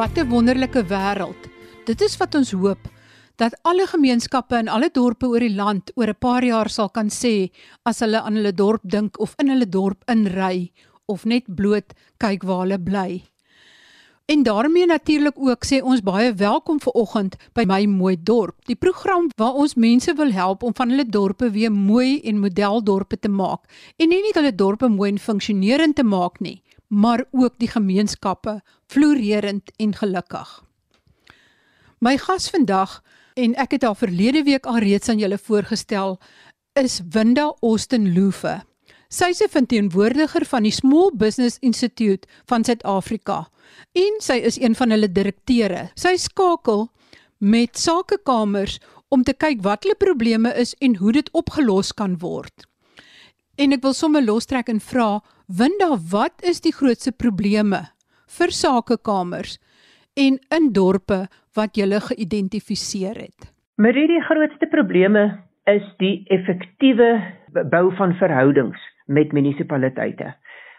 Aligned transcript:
Wat 0.00 0.16
'n 0.16 0.28
wonderlike 0.28 0.84
wêreld. 0.84 1.42
Dit 1.84 2.00
is 2.00 2.16
wat 2.16 2.34
ons 2.34 2.50
hoop 2.50 2.78
dat 3.36 3.58
alle 3.62 3.86
gemeenskappe 3.86 4.56
in 4.56 4.68
alle 4.68 4.88
dorpe 4.92 5.26
oor 5.26 5.44
die 5.44 5.54
land 5.54 5.92
oor 5.94 6.08
'n 6.08 6.18
paar 6.18 6.44
jaar 6.44 6.68
sal 6.68 6.88
kan 6.88 7.10
sê 7.10 7.50
as 7.82 8.00
hulle 8.00 8.20
aan 8.20 8.34
hulle 8.34 8.54
dorp 8.54 8.80
dink 8.82 9.20
of 9.20 9.34
in 9.36 9.48
hulle 9.48 9.68
dorp 9.68 10.02
inry 10.08 10.72
of 11.04 11.24
net 11.24 11.44
bloot 11.54 11.92
kyk 12.16 12.42
waar 12.42 12.60
hulle 12.60 12.78
bly. 12.78 13.24
En 14.24 14.42
daarmee 14.42 14.86
natuurlik 14.86 15.34
ook 15.36 15.64
sê 15.64 15.82
ons 15.82 16.00
baie 16.00 16.32
welkom 16.32 16.80
vir 16.80 16.92
oggend 16.92 17.36
by 17.52 17.64
my 17.66 17.86
mooi 17.86 18.16
dorp. 18.22 18.56
Die 18.64 18.76
program 18.76 19.28
waar 19.36 19.52
ons 19.52 19.74
mense 19.74 20.14
wil 20.14 20.32
help 20.32 20.62
om 20.62 20.74
van 20.74 20.88
hulle 20.88 21.04
dorpe 21.04 21.50
weer 21.50 21.72
mooi 21.72 22.20
en 22.20 22.38
modeldorpe 22.38 23.18
te 23.18 23.28
maak 23.28 23.68
en 23.96 24.08
nie 24.08 24.22
net 24.22 24.34
hulle 24.34 24.54
dorpe 24.54 24.88
mooi 24.88 25.10
en 25.10 25.18
funksionerend 25.18 25.96
te 25.96 26.02
maak 26.02 26.40
nie, 26.40 26.62
maar 26.90 27.24
ook 27.30 27.54
die 27.62 27.70
gemeenskappe 27.70 28.60
floreerend 28.90 29.70
en 29.78 29.94
gelukkig. 29.94 30.50
My 31.98 32.16
gas 32.18 32.50
vandag 32.50 32.98
en 33.38 33.54
ek 33.54 33.76
het 33.76 33.86
haar 33.86 33.96
verlede 33.96 34.42
week 34.42 34.66
al 34.66 34.82
reeds 34.82 35.08
aan 35.08 35.20
julle 35.22 35.38
voorgestel 35.38 36.18
is 36.74 37.00
Winda 37.14 37.52
Austin 37.62 38.10
Loofe. 38.14 38.60
Sy 39.08 39.30
is 39.30 39.42
'n 39.42 39.48
verteenwoordiger 39.50 40.44
van 40.46 40.62
die 40.62 40.72
Small 40.72 41.10
Business 41.14 41.58
Institute 41.60 42.28
van 42.46 42.64
Suid-Afrika 42.64 43.48
en 43.92 44.18
sy 44.18 44.38
is 44.42 44.60
een 44.60 44.74
van 44.74 44.90
hulle 44.90 45.12
direkteure. 45.12 45.90
Sy 45.94 46.16
skakel 46.16 46.90
met 47.38 47.78
sakekamers 47.78 48.78
om 49.08 49.22
te 49.22 49.32
kyk 49.32 49.62
wat 49.62 49.82
hulle 49.82 49.94
probleme 49.94 50.54
is 50.54 50.74
en 50.78 50.96
hoe 50.96 51.12
dit 51.12 51.30
opgelos 51.32 51.92
kan 51.92 52.18
word. 52.18 52.66
En 53.56 53.72
ek 53.72 53.82
wil 53.82 53.92
sommer 53.92 54.24
lostrek 54.24 54.68
en 54.68 54.80
vra, 54.80 55.20
Winda, 55.58 55.96
wat 56.10 56.44
is 56.46 56.60
die 56.62 56.70
grootste 56.70 57.10
probleme 57.10 57.80
vir 58.38 58.52
sakekamers 58.54 59.56
en 60.14 60.36
in 60.56 60.68
dorpe 60.76 61.24
wat 61.58 61.74
jy 61.74 61.88
geïdentifiseer 62.04 63.18
het? 63.18 63.48
Marie, 63.74 64.06
die 64.06 64.22
grootste 64.28 64.68
probleme 64.70 65.24
is 65.66 65.82
die 65.98 66.22
effektiewe 66.30 67.08
bou 67.72 67.90
van 67.98 68.14
verhoudings 68.20 68.78
met 69.10 69.34
munisipaliteite. 69.34 70.36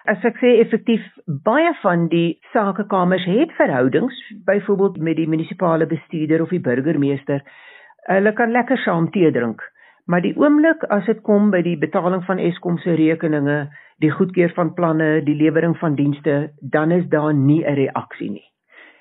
As 0.07 0.23
ek 0.23 0.39
sê 0.39 0.53
effektief, 0.63 1.03
baie 1.27 1.75
van 1.81 2.07
die 2.07 2.39
sakekamers 2.55 3.27
het 3.27 3.51
verhoudings, 3.59 4.15
byvoorbeeld 4.47 5.03
met 5.03 5.19
die 5.19 5.27
munisipale 5.27 5.85
bestuurder 5.85 6.47
of 6.47 6.55
die 6.55 6.63
burgemeester. 6.63 7.43
Hulle 8.07 8.31
kan 8.39 8.55
lekker 8.55 8.79
saam 8.87 9.11
tee 9.11 9.35
drink, 9.35 9.59
maar 10.05 10.21
die 10.21 10.35
oomblik 10.37 10.83
as 10.89 11.05
dit 11.05 11.21
kom 11.21 11.51
by 11.51 11.61
die 11.61 11.77
betaling 11.77 12.23
van 12.25 12.39
Eskom 12.39 12.77
se 12.77 12.95
rekeninge, 12.95 13.69
die 14.01 14.11
goedkeur 14.11 14.53
van 14.55 14.73
planne, 14.73 15.21
die 15.25 15.35
lewering 15.35 15.77
van 15.77 15.95
dienste, 15.95 16.51
dan 16.59 16.91
is 16.91 17.05
daar 17.09 17.33
nie 17.33 17.63
'n 17.65 17.75
reaksie 17.75 18.31
nie. 18.31 18.47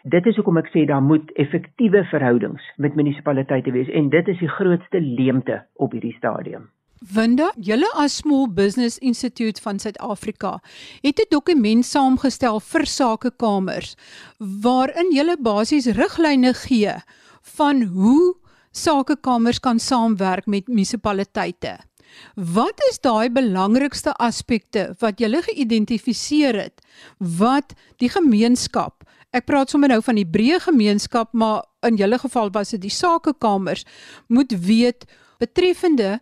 Dit 0.03 0.27
is 0.27 0.37
hoekom 0.37 0.57
ek 0.57 0.71
sê 0.73 0.87
daar 0.87 1.03
moet 1.03 1.33
effektiewe 1.37 2.05
verhoudings 2.05 2.63
met 2.77 2.95
munisipaliteite 2.95 3.71
wees 3.71 3.89
en 3.89 4.09
dit 4.09 4.29
is 4.29 4.39
die 4.39 4.49
grootste 4.49 5.01
leemte 5.01 5.63
op 5.75 5.93
hierdie 5.93 6.17
stadium. 6.17 6.71
Winda, 7.01 7.53
julle 7.57 7.89
as 7.97 8.17
Small 8.17 8.47
Business 8.53 8.99
Institute 8.99 9.61
van 9.63 9.79
Suid-Afrika 9.79 10.61
het 11.01 11.21
'n 11.21 11.29
dokument 11.29 11.85
saamgestel 11.85 12.61
vir 12.61 12.87
sakekamers 12.87 13.97
waarin 14.39 15.13
julle 15.13 15.37
basies 15.41 15.87
riglyne 15.87 16.55
gee 16.55 16.95
van 17.57 17.83
hoe 17.83 18.35
sakekamers 18.71 19.61
kan 19.61 19.79
saamwerk 19.79 20.47
met 20.47 20.69
munisipaliteite. 20.69 21.79
Wat 22.35 22.81
is 22.91 22.99
daai 23.01 23.31
belangrikste 23.31 24.13
aspekte 24.19 24.91
wat 25.01 25.21
julle 25.23 25.43
geïdentifiseer 25.47 26.59
het 26.59 26.83
wat 27.19 27.75
die 28.03 28.11
gemeenskap 28.11 29.01
Ek 29.31 29.47
praat 29.47 29.71
sommer 29.71 29.93
nou 29.93 30.01
van 30.03 30.17
die 30.19 30.27
breë 30.27 30.59
gemeenskap, 30.65 31.29
maar 31.39 31.63
in 31.87 31.95
julle 32.01 32.19
geval 32.19 32.49
was 32.51 32.73
dit 32.75 32.83
die 32.83 32.91
sakekamers 32.91 33.85
moet 34.27 34.51
weet 34.67 35.07
betreffende 35.39 36.17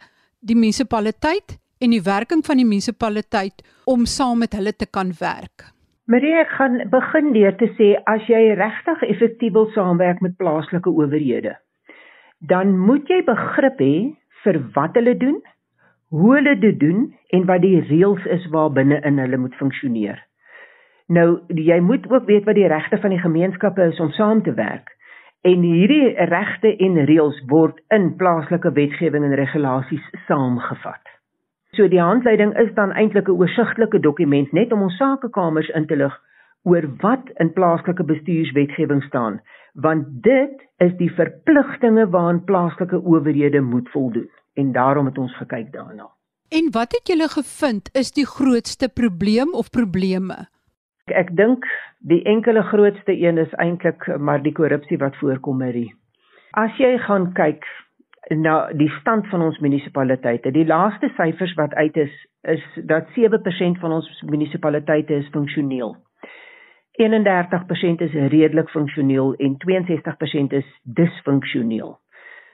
die 0.44 0.56
munisipaliteit 0.56 1.56
en 1.80 1.94
die 1.94 2.03
werking 2.04 2.44
van 2.44 2.60
die 2.60 2.66
munisipaliteit 2.69 3.65
om 3.88 4.04
saam 4.04 4.44
met 4.44 4.53
hulle 4.59 4.75
te 4.76 4.84
kan 4.84 5.15
werk. 5.22 5.70
Marie, 6.09 6.34
ek 6.36 6.53
gaan 6.59 6.76
begin 6.92 7.32
deur 7.32 7.56
te 7.56 7.70
sê 7.80 7.94
as 8.12 8.28
jy 8.28 8.42
regtig 8.60 9.09
effektief 9.09 9.56
wil 9.56 9.70
saamwerk 9.72 10.20
met 10.25 10.36
plaaslike 10.36 10.92
owerhede, 10.92 11.56
dan 12.38 12.78
moet 12.78 13.09
jy 13.09 13.22
begrip 13.26 13.81
hê 13.82 13.94
vir 14.44 14.60
wat 14.75 14.94
hulle 14.94 15.16
doen, 15.19 15.41
hoe 16.09 16.34
hulle 16.34 16.54
dit 16.59 16.78
doen 16.81 17.09
en 17.34 17.44
wat 17.50 17.62
die 17.62 17.81
reëls 17.91 18.25
is 18.25 18.47
waarbinne 18.54 19.00
in 19.04 19.19
hulle 19.19 19.37
moet 19.37 19.54
funksioneer. 19.60 20.21
Nou, 21.09 21.41
jy 21.48 21.81
moet 21.81 22.06
ook 22.10 22.27
weet 22.28 22.44
wat 22.44 22.54
die 22.54 22.69
regte 22.69 22.98
van 23.00 23.10
die 23.10 23.21
gemeenskappe 23.21 23.82
is 23.91 24.00
om 24.00 24.10
saam 24.12 24.43
te 24.43 24.54
werk. 24.54 24.94
En 25.47 25.62
hierdie 25.62 26.15
regte 26.28 26.75
en 26.77 27.04
reëls 27.09 27.38
word 27.48 27.78
in 27.94 28.10
plaaslike 28.16 28.72
wetgewing 28.72 29.25
en 29.25 29.37
regulasies 29.38 30.04
saamgevat. 30.27 31.04
So 31.77 31.88
die 31.88 32.00
handleiding 32.00 32.54
is 32.59 32.72
dan 32.75 32.93
eintlik 32.93 33.28
'n 33.28 33.38
oorsigtelike 33.41 34.00
dokument 34.00 34.53
net 34.53 34.72
om 34.72 34.82
ons 34.82 34.97
sakekamers 34.97 35.69
in 35.69 35.87
te 35.87 35.97
lig 35.97 36.21
oor 36.62 36.84
wat 37.00 37.31
in 37.37 37.53
plaaslike 37.53 38.04
bestuurswetgewing 38.04 39.03
staan, 39.03 39.41
want 39.81 40.06
dit 40.22 40.62
is 40.83 40.94
die 40.99 41.11
verpligtinge 41.15 42.09
waaraan 42.11 42.44
plaaslike 42.44 42.99
owerhede 43.05 43.61
moet 43.61 43.89
voldoen 43.94 44.31
en 44.55 44.72
daarom 44.72 45.06
het 45.06 45.19
ons 45.19 45.37
gekyk 45.37 45.72
daarna. 45.72 46.09
En 46.49 46.71
wat 46.72 46.93
het 46.97 47.09
julle 47.09 47.28
gevind 47.28 47.91
is 47.93 48.12
die 48.12 48.27
grootste 48.27 48.89
probleem 48.89 49.53
of 49.55 49.71
probleme? 49.71 50.49
Ek 51.05 51.31
dink 51.37 51.65
die 51.99 52.22
enkele 52.25 52.62
grootste 52.62 53.15
een 53.15 53.39
is 53.39 53.53
eintlik 53.62 54.06
maar 54.19 54.43
die 54.43 54.53
korrupsie 54.53 54.99
wat 54.99 55.16
voorkom 55.21 55.62
hierdie. 55.62 55.93
As 56.56 56.75
jy 56.81 56.97
gaan 57.05 57.31
kyk 57.37 57.65
na 58.34 58.72
die 58.77 58.91
stand 59.00 59.28
van 59.31 59.45
ons 59.47 59.60
munisipaliteite, 59.65 60.50
die 60.53 60.66
laaste 60.66 61.09
syfers 61.16 61.55
wat 61.60 61.75
uit 61.75 61.97
is 61.97 62.12
is 62.49 62.62
dat 62.87 63.09
7% 63.15 63.81
van 63.83 63.93
ons 63.93 64.09
munisipaliteite 64.27 65.15
is 65.15 65.31
funksioneel. 65.34 65.97
31% 66.98 68.04
is 68.06 68.12
redelik 68.34 68.70
funksioneel 68.70 69.34
en 69.34 69.56
62% 69.64 70.59
is 70.59 70.69
disfunksioneel. 70.82 71.98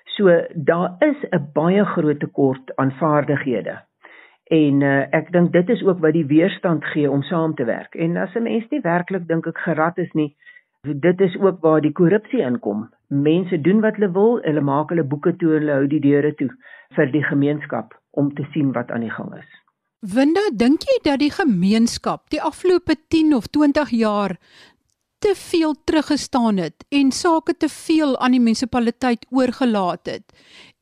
So 0.04 0.46
daar 0.54 0.96
is 0.98 1.16
'n 1.30 1.50
baie 1.52 1.84
groot 1.84 2.20
tekort 2.20 2.76
aan 2.76 2.92
vaardighede 2.92 3.82
En 4.44 4.80
uh, 4.84 5.06
ek 5.16 5.30
dink 5.32 5.52
dit 5.52 5.68
is 5.72 5.82
ook 5.82 6.02
wat 6.04 6.12
die 6.12 6.26
weerstand 6.28 6.84
gee 6.92 7.10
om 7.10 7.22
saam 7.22 7.54
te 7.54 7.64
werk. 7.64 7.94
En 7.94 8.16
as 8.16 8.34
'n 8.34 8.42
mens 8.42 8.68
nie 8.68 8.80
werklik 8.80 9.26
dink 9.26 9.46
ek 9.46 9.58
gerad 9.58 9.98
is 9.98 10.12
nie, 10.12 10.36
dit 10.82 11.20
is 11.20 11.36
ook 11.40 11.60
waar 11.60 11.80
die 11.80 11.92
korrupsie 11.92 12.40
inkom. 12.40 12.88
Mense 13.08 13.60
doen 13.60 13.80
wat 13.80 13.96
hulle 13.96 14.12
wil, 14.12 14.38
hulle 14.42 14.60
maak 14.60 14.88
hulle 14.88 15.04
boeke 15.04 15.36
toe 15.36 15.54
en 15.54 15.60
hulle 15.60 15.72
hou 15.72 15.86
die 15.86 16.00
deure 16.00 16.34
toe 16.34 16.50
vir 16.96 17.06
die 17.10 17.24
gemeenskap 17.24 17.94
om 18.10 18.34
te 18.34 18.44
sien 18.52 18.72
wat 18.72 18.90
aan 18.90 19.00
die 19.00 19.10
gang 19.10 19.34
is. 19.34 19.63
Winda, 20.04 20.42
dink 20.52 20.82
jy 20.84 20.98
dat 21.06 21.22
die 21.22 21.30
gemeenskap 21.32 22.26
die 22.28 22.40
afgelope 22.44 22.92
10 23.08 23.30
of 23.38 23.46
20 23.48 23.88
jaar 23.96 24.34
te 25.24 25.32
veel 25.38 25.72
teruggestaan 25.88 26.60
het 26.60 26.84
en 26.92 27.08
sake 27.08 27.54
te 27.56 27.70
veel 27.72 28.12
aan 28.20 28.36
die 28.36 28.40
munisipaliteit 28.42 29.24
oorgelaat 29.32 30.10
het 30.10 30.34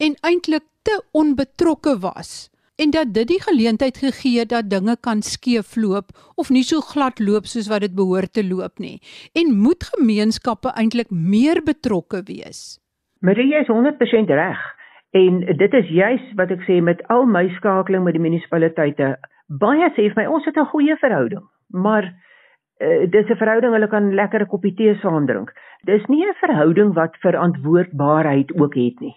en 0.02 0.18
eintlik 0.26 0.66
te 0.82 0.96
onbetrokke 1.14 1.94
was 2.02 2.50
en 2.82 2.90
dat 2.90 3.14
dit 3.14 3.30
die 3.30 3.38
geleentheid 3.46 4.02
gegee 4.02 4.42
het 4.42 4.50
dat 4.50 4.70
dinge 4.74 4.98
kan 4.98 5.22
skeefloop 5.22 6.10
of 6.34 6.50
nie 6.50 6.66
so 6.66 6.82
glad 6.82 7.22
loop 7.22 7.46
soos 7.46 7.70
wat 7.70 7.86
dit 7.86 7.94
behoort 7.94 8.32
te 8.34 8.42
loop 8.42 8.82
nie. 8.82 8.98
En 9.38 9.54
moet 9.54 9.86
gemeenskappe 9.94 10.74
eintlik 10.74 11.14
meer 11.14 11.62
betrokke 11.62 12.24
wees? 12.26 12.80
Marie 13.20 13.52
is 13.54 13.70
100% 13.70 14.34
reg. 14.34 14.81
En 15.12 15.40
dit 15.40 15.74
is 15.74 15.88
juis 15.88 16.22
wat 16.34 16.50
ek 16.54 16.62
sê 16.64 16.78
met 16.80 17.00
al 17.12 17.26
my 17.28 17.44
skakeling 17.58 18.04
met 18.04 18.16
die 18.16 18.22
munisipaliteite. 18.24 19.16
Baie 19.60 19.90
sê 19.92 20.06
vir 20.08 20.20
my 20.22 20.26
ons 20.26 20.46
het 20.48 20.56
'n 20.56 20.70
goeie 20.72 20.96
verhouding, 20.96 21.44
maar 21.68 22.04
uh, 22.08 23.04
dis 23.10 23.28
'n 23.28 23.36
verhouding 23.36 23.72
hulle 23.72 23.88
kan 23.88 24.14
lekker 24.14 24.40
'n 24.40 24.48
koppie 24.48 24.74
tee 24.74 24.94
saam 25.02 25.26
drink. 25.26 25.52
Dis 25.84 26.06
nie 26.06 26.24
'n 26.24 26.34
verhouding 26.40 26.94
wat 26.94 27.16
verantwoordbaarheid 27.20 28.56
ook 28.60 28.74
het 28.74 29.00
nie. 29.00 29.16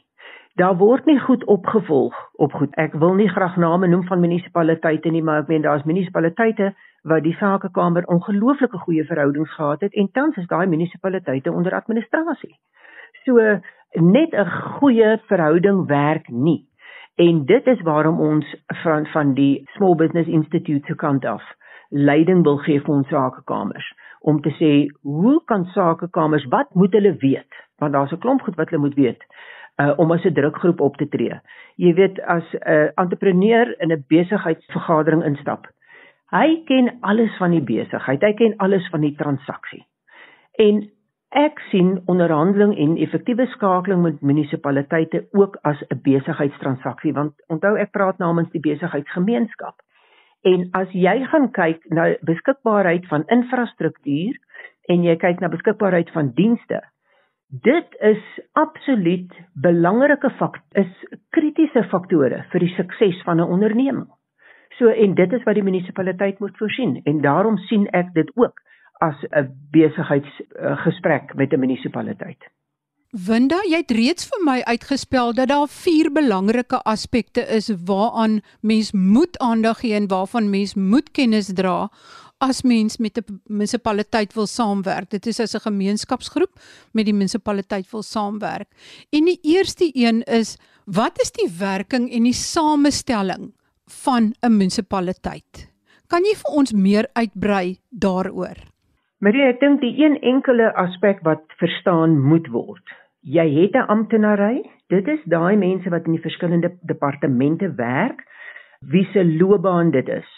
Daar 0.55 0.75
word 0.77 1.05
nie 1.05 1.19
goed 1.19 1.43
opgevolg 1.45 2.15
op 2.35 2.51
goed. 2.53 2.75
Ek 2.75 2.93
wil 2.93 3.13
nie 3.13 3.29
graag 3.29 3.55
name 3.55 3.87
noem 3.87 4.03
van 4.03 4.19
munisipaliteite 4.19 5.09
nie, 5.09 5.23
maar 5.23 5.39
ek 5.39 5.47
meen 5.47 5.61
daar's 5.61 5.83
munisipaliteite 5.83 6.73
waar 7.03 7.21
die 7.21 7.35
sakekamer 7.39 8.05
ongelooflike 8.05 8.77
goeie 8.77 9.05
verhoudings 9.05 9.51
gehad 9.53 9.81
het 9.81 9.93
en 9.93 10.11
tans 10.11 10.35
is 10.35 10.47
daai 10.47 10.67
munisipaliteite 10.67 11.51
onder 11.51 11.73
administrasie. 11.73 12.59
So 13.23 13.59
net 13.95 14.33
'n 14.33 14.49
goeie 14.49 15.17
verhouding 15.27 15.87
werk 15.87 16.29
nie. 16.29 16.67
En 17.15 17.45
dit 17.45 17.67
is 17.67 17.81
waarom 17.81 18.19
ons 18.19 18.55
van 18.83 19.05
van 19.05 19.33
die 19.33 19.63
Small 19.75 19.95
Business 19.95 20.27
Institute 20.27 20.85
se 20.85 20.95
kant 20.95 21.25
af 21.25 21.43
leiding 21.89 22.43
wil 22.43 22.57
gee 22.57 22.81
vir 22.81 22.95
ons 22.95 23.07
sakekamers 23.07 23.93
om 24.19 24.41
te 24.41 24.49
sê 24.59 24.71
hoe 25.01 25.41
kan 25.45 25.65
sakekamers 25.65 26.45
wat 26.49 26.73
moet 26.73 26.93
hulle 26.93 27.15
weet 27.21 27.61
want 27.77 27.93
daar's 27.93 28.11
'n 28.11 28.19
klomp 28.19 28.41
goed 28.41 28.55
wat 28.55 28.69
hulle 28.69 28.81
moet 28.81 28.95
weet 28.95 29.21
uh, 29.81 29.93
om 29.97 30.11
as 30.11 30.23
'n 30.23 30.33
drukgroep 30.33 30.79
op 30.79 30.97
te 30.97 31.07
tree. 31.07 31.39
Jy 31.75 31.93
weet 31.93 32.21
as 32.21 32.43
'n 32.53 32.71
uh, 32.71 32.89
entrepreneur 32.95 33.79
in 33.79 33.91
'n 33.91 34.05
besigheidsvergadering 34.07 35.23
instap. 35.23 35.67
Hy 36.29 36.63
ken 36.65 36.97
alles 37.01 37.37
van 37.37 37.51
die 37.51 37.61
besigheid, 37.61 38.21
hy 38.21 38.33
ken 38.33 38.57
alles 38.57 38.89
van 38.89 39.01
die 39.01 39.15
transaksie. 39.15 39.85
En 40.51 40.89
ek 41.29 41.59
sien 41.69 42.01
onderhandeling 42.05 42.77
en 42.77 42.97
effektiewe 42.97 43.47
skakeling 43.47 44.01
met 44.01 44.21
munisipaliteite 44.21 45.25
ook 45.31 45.57
as 45.63 45.81
'n 45.89 45.99
besigheidstransaksie 46.03 47.13
want 47.13 47.33
onthou 47.47 47.75
ek 47.77 47.91
praat 47.91 48.17
namens 48.17 48.51
die 48.51 48.61
besigheidsgemeenskap. 48.61 49.75
En 50.43 50.69
as 50.71 50.91
jy 50.91 51.25
gaan 51.25 51.51
kyk 51.51 51.85
na 51.89 52.15
beskikbaarheid 52.21 53.07
van 53.07 53.23
infrastruktuur 53.27 54.37
en 54.87 55.03
jy 55.03 55.15
kyk 55.15 55.39
na 55.39 55.47
beskikbaarheid 55.47 56.11
van 56.11 56.31
dienste, 56.35 56.81
dit 57.49 57.95
is 57.99 58.23
absoluut 58.53 59.33
belangrike 59.53 60.29
fakt 60.29 60.63
is 60.71 60.91
kritiese 61.29 61.83
faktore 61.89 62.45
vir 62.51 62.59
die 62.59 62.73
sukses 62.75 63.23
van 63.23 63.41
'n 63.41 63.51
onderneming. 63.55 64.07
So 64.77 64.87
en 64.87 65.13
dit 65.15 65.33
is 65.33 65.43
wat 65.43 65.55
die 65.55 65.63
munisipaliteit 65.63 66.39
moet 66.39 66.57
voorsien 66.57 67.01
en 67.03 67.21
daarom 67.21 67.57
sien 67.57 67.87
ek 67.87 68.13
dit 68.13 68.31
ook 68.35 68.61
as 69.01 69.15
'n 69.31 69.51
besigheidsgesprek 69.71 71.35
met 71.35 71.53
'n 71.53 71.59
munisipaliteit. 71.59 72.43
Winda, 73.15 73.61
jy 73.63 73.77
het 73.79 73.91
reeds 73.91 74.25
vir 74.27 74.41
my 74.43 74.61
uitgespel 74.67 75.33
dat 75.33 75.47
daar 75.47 75.69
vier 75.71 76.09
belangrike 76.11 76.81
aspekte 76.83 77.45
is 77.47 77.69
waaraan 77.87 78.41
mens 78.59 78.91
moet 78.91 79.37
aandag 79.39 79.79
gee 79.79 79.93
en 79.93 80.07
waarvan 80.07 80.49
mens 80.49 80.73
moet 80.75 81.11
kennis 81.11 81.53
dra 81.55 81.89
as 82.43 82.61
mens 82.67 82.97
met 82.97 83.17
'n 83.17 83.39
munisipaliteit 83.47 84.33
wil 84.33 84.47
saamwerk. 84.47 85.09
Dit 85.09 85.27
is 85.27 85.39
as 85.39 85.55
'n 85.55 85.59
gemeenskapsgroep 85.59 86.59
met 86.91 87.05
die 87.05 87.13
munisipaliteit 87.13 87.91
wil 87.91 88.03
saamwerk. 88.03 88.67
En 89.09 89.25
die 89.25 89.39
eerste 89.41 89.89
een 89.93 90.23
is 90.23 90.57
wat 90.85 91.21
is 91.21 91.31
die 91.31 91.49
werking 91.57 92.11
en 92.11 92.23
die 92.23 92.33
samestelling 92.33 93.53
van 93.85 94.33
'n 94.41 94.57
munisipaliteit? 94.57 95.71
Kan 96.07 96.23
jy 96.23 96.35
vir 96.35 96.51
ons 96.51 96.73
meer 96.73 97.07
uitbrei 97.13 97.79
daaroor? 97.89 98.74
Marie, 99.25 99.41
ek 99.49 99.57
dink 99.57 99.79
die 99.81 99.95
een 100.03 100.19
enkele 100.21 100.67
aspek 100.77 101.23
wat 101.25 101.41
verstaan 101.57 102.11
moet 102.21 102.45
word. 102.53 102.91
Jy 103.25 103.45
het 103.55 103.73
'n 103.73 103.89
amptenary. 103.89 104.61
Dit 104.93 105.07
is 105.07 105.23
daai 105.23 105.55
mense 105.57 105.89
wat 105.89 106.05
in 106.05 106.11
die 106.11 106.21
verskillende 106.21 106.69
departemente 106.85 107.73
werk 107.75 108.21
wie 108.91 109.05
se 109.13 109.25
loopbaan 109.25 109.89
dit 109.91 110.07
is 110.07 110.29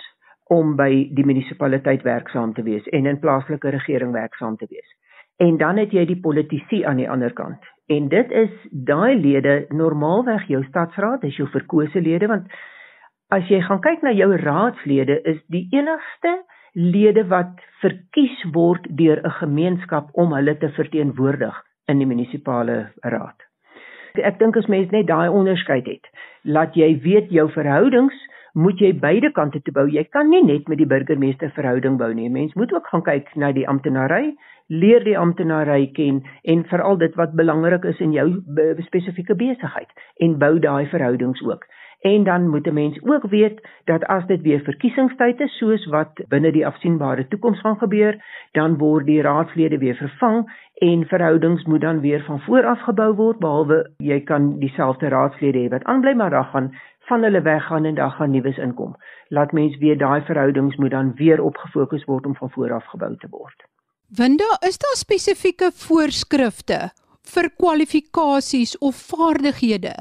om 0.48 0.76
by 0.76 1.10
die 1.12 1.26
munisipaliteit 1.26 2.02
werksaam 2.04 2.54
te 2.54 2.64
wees 2.64 2.88
en 2.88 3.06
in 3.06 3.20
plaaslike 3.20 3.70
regering 3.70 4.12
werksaam 4.12 4.56
te 4.56 4.68
wees. 4.70 4.96
En 5.38 5.58
dan 5.58 5.78
het 5.78 5.92
jy 5.92 6.06
die 6.06 6.22
politici 6.22 6.84
aan 6.84 6.98
die 6.98 7.10
ander 7.10 7.34
kant. 7.34 7.60
En 7.88 8.08
dit 8.08 8.32
is 8.32 8.52
daai 8.72 9.20
lede 9.20 9.66
normaalweg 9.70 10.48
jou 10.48 10.64
stadsraad, 10.64 11.24
is 11.24 11.36
jou 11.36 11.50
verkose 11.50 12.02
lede 12.02 12.28
want 12.28 12.48
as 13.28 13.48
jy 13.48 13.62
gaan 13.62 13.82
kyk 13.82 14.02
na 14.02 14.12
jou 14.12 14.36
raadslede 14.36 15.22
is 15.22 15.44
die 15.48 15.68
enigste 15.72 16.46
lede 16.78 17.24
wat 17.28 17.58
verkies 17.82 18.38
word 18.54 18.86
deur 18.98 19.18
'n 19.24 19.38
gemeenskap 19.42 20.10
om 20.14 20.34
hulle 20.34 20.58
te 20.58 20.70
verteenwoordig 20.70 21.56
in 21.88 21.98
die 21.98 22.06
munisipale 22.06 22.92
raad. 23.02 23.40
Ek 24.14 24.40
dink 24.40 24.58
as 24.58 24.68
mens 24.68 24.90
net 24.92 25.08
daai 25.08 25.30
onderskeid 25.30 25.86
het, 25.86 26.06
laat 26.44 26.76
jy 26.76 27.00
weet 27.02 27.30
jou 27.30 27.50
verhoudings 27.50 28.14
moet 28.58 28.80
jy 28.82 28.94
beide 28.98 29.30
kante 29.32 29.62
toe 29.62 29.74
bou. 29.74 29.86
Jy 29.90 30.04
kan 30.10 30.30
nie 30.30 30.44
net 30.44 30.68
met 30.68 30.78
die 30.78 30.90
burgemeester 30.90 31.52
verhouding 31.54 31.98
bou 31.98 32.14
nie. 32.14 32.30
Mens 32.30 32.54
moet 32.58 32.74
ook 32.74 32.88
gaan 32.88 33.04
kyk 33.06 33.36
na 33.36 33.52
die 33.54 33.68
amptenary, 33.70 34.34
leer 34.68 35.04
die 35.06 35.18
amptenary 35.18 35.92
ken 35.94 36.24
en 36.44 36.64
veral 36.66 36.98
dit 36.98 37.14
wat 37.16 37.36
belangrik 37.38 37.86
is 37.86 38.00
in 38.00 38.16
jou 38.16 38.28
spesifieke 38.88 39.36
besigheid 39.38 39.94
en 40.18 40.40
bou 40.42 40.58
daai 40.60 40.88
verhoudings 40.90 41.44
ook. 41.46 41.68
En 42.02 42.24
dan 42.24 42.48
moet 42.50 42.68
'n 42.68 42.74
mens 42.74 43.04
ook 43.04 43.24
weet 43.30 43.68
dat 43.86 44.06
as 44.06 44.26
dit 44.26 44.42
weer 44.42 44.60
verkiesingstyd 44.60 45.40
is 45.40 45.58
soos 45.58 45.86
wat 45.86 46.10
binne 46.28 46.52
die 46.52 46.68
afsienbare 46.68 47.28
toekoms 47.28 47.60
gaan 47.60 47.78
gebeur, 47.78 48.24
dan 48.52 48.78
word 48.78 49.06
die 49.06 49.22
raadslede 49.22 49.78
weer 49.78 49.96
vervang 49.96 50.66
en 50.74 51.06
verhoudings 51.06 51.64
moet 51.64 51.82
dan 51.82 52.00
weer 52.00 52.24
van 52.24 52.40
voor 52.40 52.66
af 52.66 52.82
gebou 52.82 53.14
word 53.16 53.40
behalwe 53.40 53.90
jy 53.98 54.20
kan 54.20 54.60
dieselfde 54.60 55.08
raadslede 55.08 55.58
hê 55.58 55.70
wat 55.70 55.84
aanbly 55.84 56.14
maar 56.14 56.30
dan 56.30 56.46
gaan 56.46 56.72
van 57.00 57.24
hulle 57.24 57.42
weggaan 57.42 57.86
en 57.86 57.96
dan 57.96 58.12
gaan 58.12 58.32
nuus 58.32 58.58
inkom. 58.58 58.96
Laat 59.28 59.52
mens 59.52 59.78
weer 59.78 59.98
daai 59.98 60.22
verhoudings 60.22 60.76
moet 60.76 60.92
dan 60.92 61.14
weer 61.16 61.42
opgefokus 61.42 62.06
word 62.06 62.26
om 62.26 62.36
van 62.36 62.52
voor 62.52 62.74
af 62.74 62.86
gebou 62.86 63.18
te 63.18 63.28
word. 63.30 63.64
Winda, 64.08 64.58
is 64.68 64.78
daar 64.78 64.96
spesifieke 64.96 65.72
voorskrifte 65.74 66.92
vir 67.34 67.50
kwalifikasies 67.60 68.76
of 68.80 69.00
vaardighede 69.12 69.94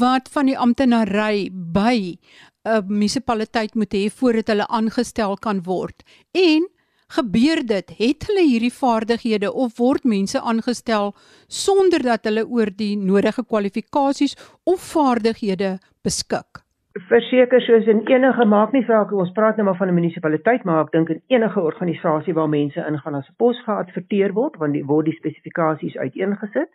wat 0.00 0.28
van 0.34 0.50
die 0.50 0.58
amptenary 0.58 1.50
by 1.50 2.16
'n 2.64 2.84
munisipaliteit 2.88 3.74
moet 3.74 3.94
hê 3.94 4.10
voordat 4.10 4.48
hulle 4.52 4.66
aangestel 4.68 5.36
kan 5.36 5.62
word. 5.62 6.02
En 6.32 6.68
gebeur 7.08 7.66
dit, 7.66 7.90
het 7.98 8.26
hulle 8.26 8.44
hierdie 8.46 8.72
vaardighede 8.72 9.52
of 9.52 9.78
word 9.78 10.04
mense 10.04 10.40
aangestel 10.40 11.14
sonder 11.48 12.02
dat 12.02 12.24
hulle 12.24 12.46
oor 12.46 12.70
die 12.70 12.96
nodige 12.96 13.44
kwalifikasies 13.44 14.36
of 14.64 14.80
vaardighede 14.80 15.78
beskik? 16.02 16.62
Verseker 16.92 17.60
soos 17.62 17.86
in 17.86 18.02
enige 18.10 18.44
maak 18.44 18.72
nie 18.72 18.82
saak 18.86 19.12
ons 19.12 19.30
praat 19.32 19.56
nou 19.56 19.64
maar 19.64 19.76
van 19.78 19.88
'n 19.88 19.94
munisipaliteit 19.94 20.64
maar 20.64 20.84
ek 20.84 20.92
dink 20.92 21.08
in 21.08 21.22
enige 21.28 21.60
organisasie 21.60 22.34
waar 22.34 22.48
mense 22.48 22.86
ingaan 22.88 23.14
as 23.14 23.28
'n 23.28 23.36
pos 23.36 23.62
geadverteer 23.64 24.32
word 24.32 24.56
want 24.56 24.72
die 24.72 24.84
word 24.84 25.06
die 25.06 25.14
spesifikasies 25.14 25.96
uiteengesit 25.96 26.70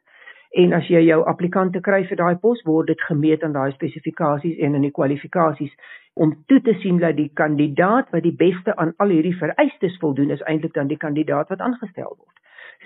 en 0.54 0.74
as 0.74 0.88
jy 0.88 1.02
jou 1.06 1.22
applikante 1.28 1.82
kry 1.82 2.04
vir 2.04 2.18
daai 2.18 2.36
pos 2.36 2.64
word 2.64 2.88
dit 2.88 3.02
gemeet 3.02 3.44
aan 3.44 3.54
daai 3.54 3.72
spesifikasies 3.72 4.58
en 4.58 4.76
aan 4.76 4.88
die 4.88 4.98
kwalifikasies 5.00 5.74
om 6.16 6.34
toe 6.48 6.62
te 6.62 6.74
sien 6.74 6.98
dat 6.98 7.16
die 7.16 7.32
kandidaat 7.34 8.10
wat 8.16 8.24
die 8.24 8.36
beste 8.36 8.76
aan 8.76 8.94
al 8.98 9.10
hierdie 9.10 9.36
vereistes 9.36 9.98
voldoen 10.00 10.32
is 10.32 10.42
eintlik 10.42 10.74
dan 10.74 10.88
die 10.88 10.98
kandidaat 10.98 11.50
wat 11.50 11.60
aangestel 11.60 12.16
word. 12.18 12.38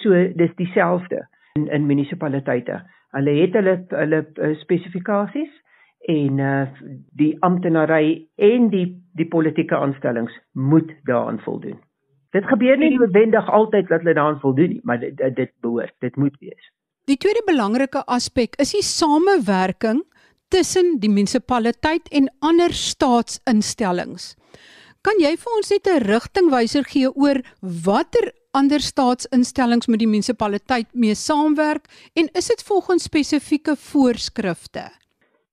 So 0.01 0.09
dis 0.35 0.55
dieselfde 0.55 1.27
in 1.53 1.67
in 1.67 1.85
munisipaliteite. 1.85 2.81
Hulle 3.11 3.35
het 3.41 3.53
hulle 3.53 3.75
hulle 3.89 4.25
uh, 4.35 4.55
spesifikasies 4.55 5.51
en 6.07 6.39
uh, 6.39 6.67
die 7.19 7.35
amptenary 7.45 8.27
en 8.35 8.69
die 8.69 8.87
die 9.19 9.27
politieke 9.27 9.75
aanstellings 9.75 10.31
moet 10.53 10.91
daaraan 11.03 11.39
voldoen. 11.43 11.79
Dit 12.31 12.45
gebeur 12.47 12.77
nie 12.77 12.93
noodwendig 12.93 13.49
altyd 13.49 13.89
dat 13.89 14.03
hulle 14.03 14.13
daaraan 14.13 14.39
voldoen 14.39 14.69
nie, 14.69 14.81
maar 14.83 14.99
dit 14.99 15.17
dit 15.35 15.51
behoort, 15.61 15.93
dit 15.99 16.15
moet 16.15 16.35
wees. 16.39 16.71
Die 17.09 17.17
tweede 17.17 17.41
belangrike 17.45 18.03
aspek 18.05 18.55
is 18.61 18.71
die 18.71 18.85
samewerking 18.85 20.03
tussen 20.53 20.99
die 21.01 21.09
munisipaliteit 21.09 22.09
en 22.13 22.29
ander 22.39 22.73
staatsinstellings. 22.73 24.35
Kan 25.01 25.17
jy 25.21 25.35
vir 25.39 25.55
ons 25.57 25.69
net 25.71 25.87
'n 25.87 26.05
rigtingwyser 26.05 26.83
gee 26.83 27.09
oor 27.09 27.41
watter 27.61 28.31
ander 28.51 28.79
staatsinstellings 28.79 29.87
moet 29.87 29.99
die 29.99 30.07
munisipaliteit 30.07 30.87
mee 30.93 31.15
saamwerk 31.15 31.87
en 32.13 32.29
is 32.33 32.47
dit 32.47 32.63
volgens 32.63 33.03
spesifieke 33.03 33.75
voorskrifte? 33.75 34.98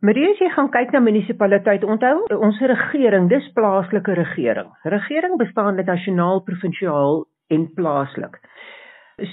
Marie, 0.05 0.27
as 0.29 0.41
jy 0.43 0.51
gaan 0.53 0.67
kyk 0.69 0.91
na 0.93 1.01
munisipaliteit, 1.01 1.85
onthou 1.89 2.27
ons 2.45 2.59
regering, 2.69 3.31
dis 3.33 3.47
plaaslike 3.57 4.13
regering. 4.19 4.69
Regering 4.93 5.39
bestaan 5.41 5.81
uit 5.81 5.89
nasionaal, 5.89 6.43
provinsiaal 6.45 7.23
en 7.57 7.65
plaaslik. 7.79 8.37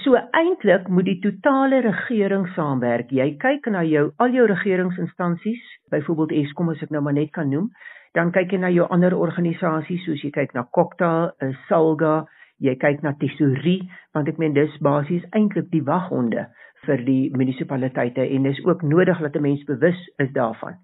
So 0.00 0.16
eintlik 0.16 0.88
moet 0.88 1.04
die 1.10 1.18
totale 1.20 1.82
regering 1.84 2.46
saamwerk. 2.54 3.12
Jy 3.12 3.34
kyk 3.42 3.68
na 3.74 3.84
jou 3.84 4.06
al 4.16 4.32
jou 4.32 4.46
regeringsinstansies, 4.48 5.68
byvoorbeeld 5.92 6.32
Eskom 6.40 6.72
as 6.72 6.80
ek 6.80 6.96
nou 6.96 7.04
maar 7.04 7.18
net 7.20 7.34
kan 7.36 7.52
noem, 7.52 7.68
dan 8.16 8.32
kyk 8.32 8.56
jy 8.56 8.64
na 8.64 8.72
jou 8.72 8.88
ander 8.88 9.12
organisasies 9.12 10.08
soos 10.08 10.24
jy 10.24 10.32
kyk 10.32 10.56
na 10.56 10.64
Kokta, 10.72 11.34
eh, 11.44 11.52
Salga, 11.68 12.22
jy 12.56 12.72
kyk 12.80 13.04
na 13.04 13.12
Tesourie, 13.20 13.82
want 14.16 14.32
ek 14.32 14.40
meen 14.40 14.56
dis 14.56 14.80
basies 14.80 15.28
eintlik 15.36 15.68
die 15.76 15.84
waghonde 15.84 16.48
vir 16.86 17.04
die 17.04 17.30
munisipaliteite 17.36 18.26
en 18.36 18.42
dis 18.48 18.64
ook 18.64 18.82
nodig 18.82 19.20
dat 19.20 19.36
'n 19.36 19.42
mens 19.42 19.64
bewus 19.64 20.00
is 20.16 20.32
daarvan. 20.32 20.78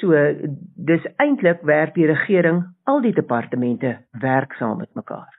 So 0.00 0.12
dis 0.76 1.06
eintlik 1.16 1.62
werk 1.62 1.94
die 1.94 2.06
regering 2.06 2.64
al 2.84 3.00
die 3.00 3.12
departemente 3.12 3.98
werk 4.20 4.52
saam 4.52 4.78
met 4.78 4.94
mekaar. 4.94 5.30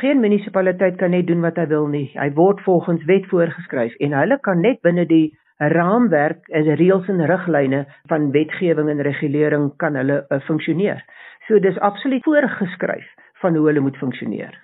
Geen 0.00 0.20
munisipaliteit 0.20 0.96
kan 0.96 1.10
net 1.10 1.26
doen 1.26 1.40
wat 1.40 1.56
hy 1.56 1.66
wil 1.66 1.86
nie. 1.86 2.10
Hy 2.14 2.32
word 2.32 2.60
volgens 2.60 3.04
wet 3.04 3.26
voorgeskryf 3.26 3.94
en 3.98 4.12
hulle 4.12 4.38
kan 4.40 4.60
net 4.60 4.80
binne 4.82 5.06
die 5.06 5.38
raamwerk 5.60 6.48
en 6.48 6.74
reëls 6.80 7.08
en 7.12 7.26
riglyne 7.26 7.84
van 8.08 8.30
wetgewing 8.32 8.88
en 8.88 9.02
regulering 9.04 9.70
kan 9.76 9.94
hulle 9.94 10.24
uh, 10.28 10.40
funksioneer. 10.48 11.04
So 11.48 11.60
dis 11.60 11.78
absoluut 11.78 12.24
voorgeskryf 12.24 13.06
van 13.42 13.56
hoe 13.56 13.66
hulle 13.66 13.80
moet 13.80 13.96
funksioneer. 13.96 14.56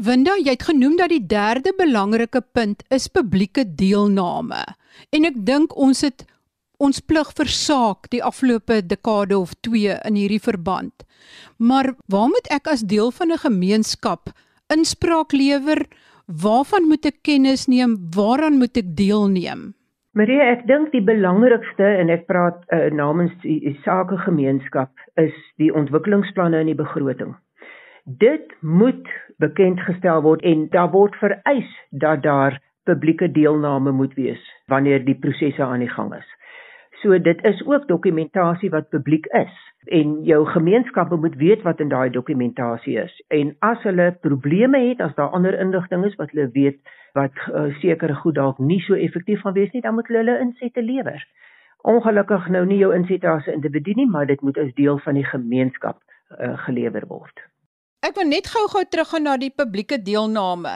Winda, 0.00 0.32
jy 0.40 0.54
het 0.54 0.62
genoem 0.64 0.94
dat 0.96 1.10
die 1.12 1.20
derde 1.28 1.74
belangrike 1.76 2.40
punt 2.56 2.80
is 2.88 3.04
publieke 3.12 3.66
deelname. 3.76 4.62
En 5.12 5.26
ek 5.28 5.34
dink 5.44 5.74
ons 5.76 6.00
het 6.00 6.24
ons 6.80 7.02
plig 7.04 7.28
versaak 7.36 8.08
die 8.14 8.22
afgelope 8.24 8.78
dekade 8.80 9.36
of 9.36 9.52
2 9.66 9.98
in 10.08 10.16
hierdie 10.16 10.40
verband. 10.40 11.04
Maar 11.60 11.92
waar 12.08 12.30
moet 12.32 12.48
ek 12.48 12.70
as 12.72 12.86
deel 12.94 13.12
van 13.12 13.28
'n 13.28 13.44
gemeenskap 13.44 14.32
inspraak 14.72 15.36
lewer? 15.36 15.84
Waarvan 16.24 16.88
moet 16.88 17.04
ek 17.04 17.20
kennis 17.22 17.68
neem? 17.68 17.98
Waaraan 18.16 18.56
moet 18.56 18.76
ek 18.76 18.96
deelneem? 18.96 19.74
Marie, 20.16 20.40
ek 20.40 20.66
dink 20.66 20.92
die 20.92 21.04
belangrikste 21.04 21.84
en 21.84 22.08
ek 22.08 22.24
praat 22.26 22.64
uh, 22.72 22.88
namens 22.88 23.36
die, 23.42 23.60
die 23.60 23.76
sakegemeenskap 23.84 24.90
is 25.16 25.36
die 25.58 25.70
ontwikkelingsplanne 25.74 26.56
en 26.56 26.66
die 26.72 26.80
begroting. 26.84 27.36
Dit 28.04 28.54
moet 28.60 29.08
bekend 29.36 29.80
gestel 29.80 30.22
word 30.22 30.42
en 30.42 30.68
daar 30.70 30.90
word 30.90 31.16
vereis 31.16 31.70
dat 31.90 32.22
daar 32.22 32.60
publieke 32.84 33.30
deelname 33.30 33.92
moet 33.92 34.14
wees 34.14 34.42
wanneer 34.66 35.04
die 35.04 35.18
prosesse 35.18 35.62
aan 35.62 35.84
die 35.84 35.88
gang 35.88 36.14
is. 36.14 36.28
So 37.02 37.18
dit 37.18 37.44
is 37.44 37.60
ook 37.66 37.88
dokumentasie 37.88 38.70
wat 38.70 38.88
publiek 38.88 39.26
is 39.26 39.52
en 39.84 40.22
jou 40.24 40.46
gemeenskappe 40.46 41.16
moet 41.16 41.36
weet 41.40 41.62
wat 41.62 41.80
in 41.80 41.88
daai 41.88 42.10
dokumentasie 42.10 42.98
is. 43.00 43.14
En 43.28 43.54
as 43.58 43.82
hulle 43.82 44.10
probleme 44.20 44.80
het, 44.88 45.00
as 45.00 45.14
daar 45.14 45.32
ander 45.36 45.58
inligting 45.58 46.04
is 46.04 46.16
wat 46.20 46.30
hulle 46.30 46.50
weet 46.52 46.80
wat 47.16 47.32
uh, 47.48 47.70
sekere 47.80 48.14
goed 48.14 48.34
dalk 48.34 48.58
nie 48.58 48.80
so 48.84 48.94
effektief 48.94 49.40
gaan 49.40 49.56
wees 49.56 49.72
nie, 49.72 49.82
dan 49.82 49.94
moet 49.94 50.08
hulle 50.08 50.24
hulle 50.24 50.38
insette 50.44 50.82
lewer. 50.82 51.24
Ongelukkig 51.82 52.48
nou 52.48 52.66
nie 52.66 52.78
jou 52.78 52.92
insette 52.94 53.28
as 53.28 53.46
'n 53.46 53.60
individu 53.60 53.92
nie, 53.96 54.06
maar 54.06 54.26
dit 54.26 54.40
moet 54.40 54.58
as 54.58 54.74
deel 54.74 54.98
van 54.98 55.14
die 55.14 55.24
gemeenskap 55.24 56.02
uh, 56.38 56.58
gelewer 56.58 57.06
word. 57.06 57.49
Ek 58.00 58.14
wil 58.16 58.30
net 58.32 58.46
gou-gou 58.48 58.80
teruggaan 58.88 59.26
na 59.28 59.34
die 59.36 59.50
publieke 59.52 59.98
deelname. 60.00 60.70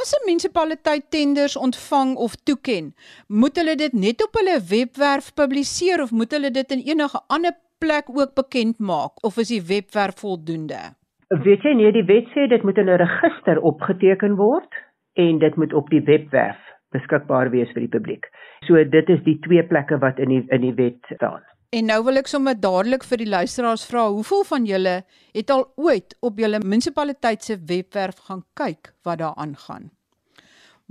As 0.00 0.12
'n 0.16 0.24
munisipaliteit 0.24 1.10
tenders 1.12 1.56
ontvang 1.56 2.16
of 2.16 2.32
toeken, 2.48 2.94
moet 3.28 3.56
hulle 3.60 3.74
dit 3.76 3.92
net 3.92 4.24
op 4.24 4.32
hulle 4.40 4.56
webwerf 4.70 5.34
publiseer 5.34 6.02
of 6.02 6.10
moet 6.10 6.32
hulle 6.32 6.50
dit 6.50 6.72
in 6.72 6.80
enige 6.92 7.20
ander 7.28 7.52
plek 7.78 8.08
ook 8.08 8.32
bekend 8.34 8.78
maak 8.78 9.12
of 9.24 9.36
is 9.36 9.52
die 9.52 9.60
webwerf 9.60 10.16
voldoende? 10.24 10.96
Weet 11.28 11.62
jy 11.62 11.74
nee, 11.76 11.92
die 11.92 12.08
wet 12.08 12.32
sê 12.32 12.48
dit 12.48 12.62
moet 12.62 12.78
in 12.78 12.88
'n 12.88 13.04
register 13.04 13.60
opgeteken 13.60 14.36
word 14.36 14.72
en 15.12 15.38
dit 15.38 15.54
moet 15.56 15.72
op 15.72 15.90
die 15.90 16.04
webwerf 16.04 16.60
beskikbaar 16.90 17.50
wees 17.50 17.70
vir 17.72 17.84
die 17.84 17.94
publiek. 17.98 18.24
So 18.64 18.84
dit 18.84 19.08
is 19.08 19.22
die 19.24 19.38
twee 19.38 19.62
plekke 19.62 19.98
wat 19.98 20.18
in 20.18 20.28
die 20.28 20.44
in 20.48 20.60
die 20.60 20.74
wet 20.74 21.04
staan. 21.14 21.42
En 21.72 21.86
nou 21.88 22.02
wil 22.04 22.20
ek 22.20 22.28
sommer 22.28 22.52
dadelik 22.60 23.04
vir 23.08 23.22
die 23.22 23.30
luisteraars 23.32 23.86
vra, 23.88 24.02
hoeveel 24.12 24.42
van 24.44 24.66
julle 24.68 24.92
het 25.32 25.50
al 25.54 25.62
ooit 25.80 26.12
op 26.20 26.40
julle 26.42 26.58
munisipaliteit 26.60 27.46
se 27.46 27.56
webwerf 27.70 28.18
gaan 28.26 28.42
kyk 28.60 28.90
wat 29.08 29.22
daar 29.22 29.38
aangaan? 29.40 29.88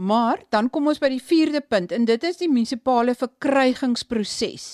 Maar 0.01 0.41
dan 0.50 0.71
kom 0.73 0.89
ons 0.89 0.97
by 0.97 1.11
die 1.13 1.21
4de 1.21 1.61
punt 1.61 1.93
en 1.93 2.07
dit 2.09 2.25
is 2.25 2.41
die 2.41 2.50
munisipale 2.50 3.13
verkrygingsproses. 3.13 4.65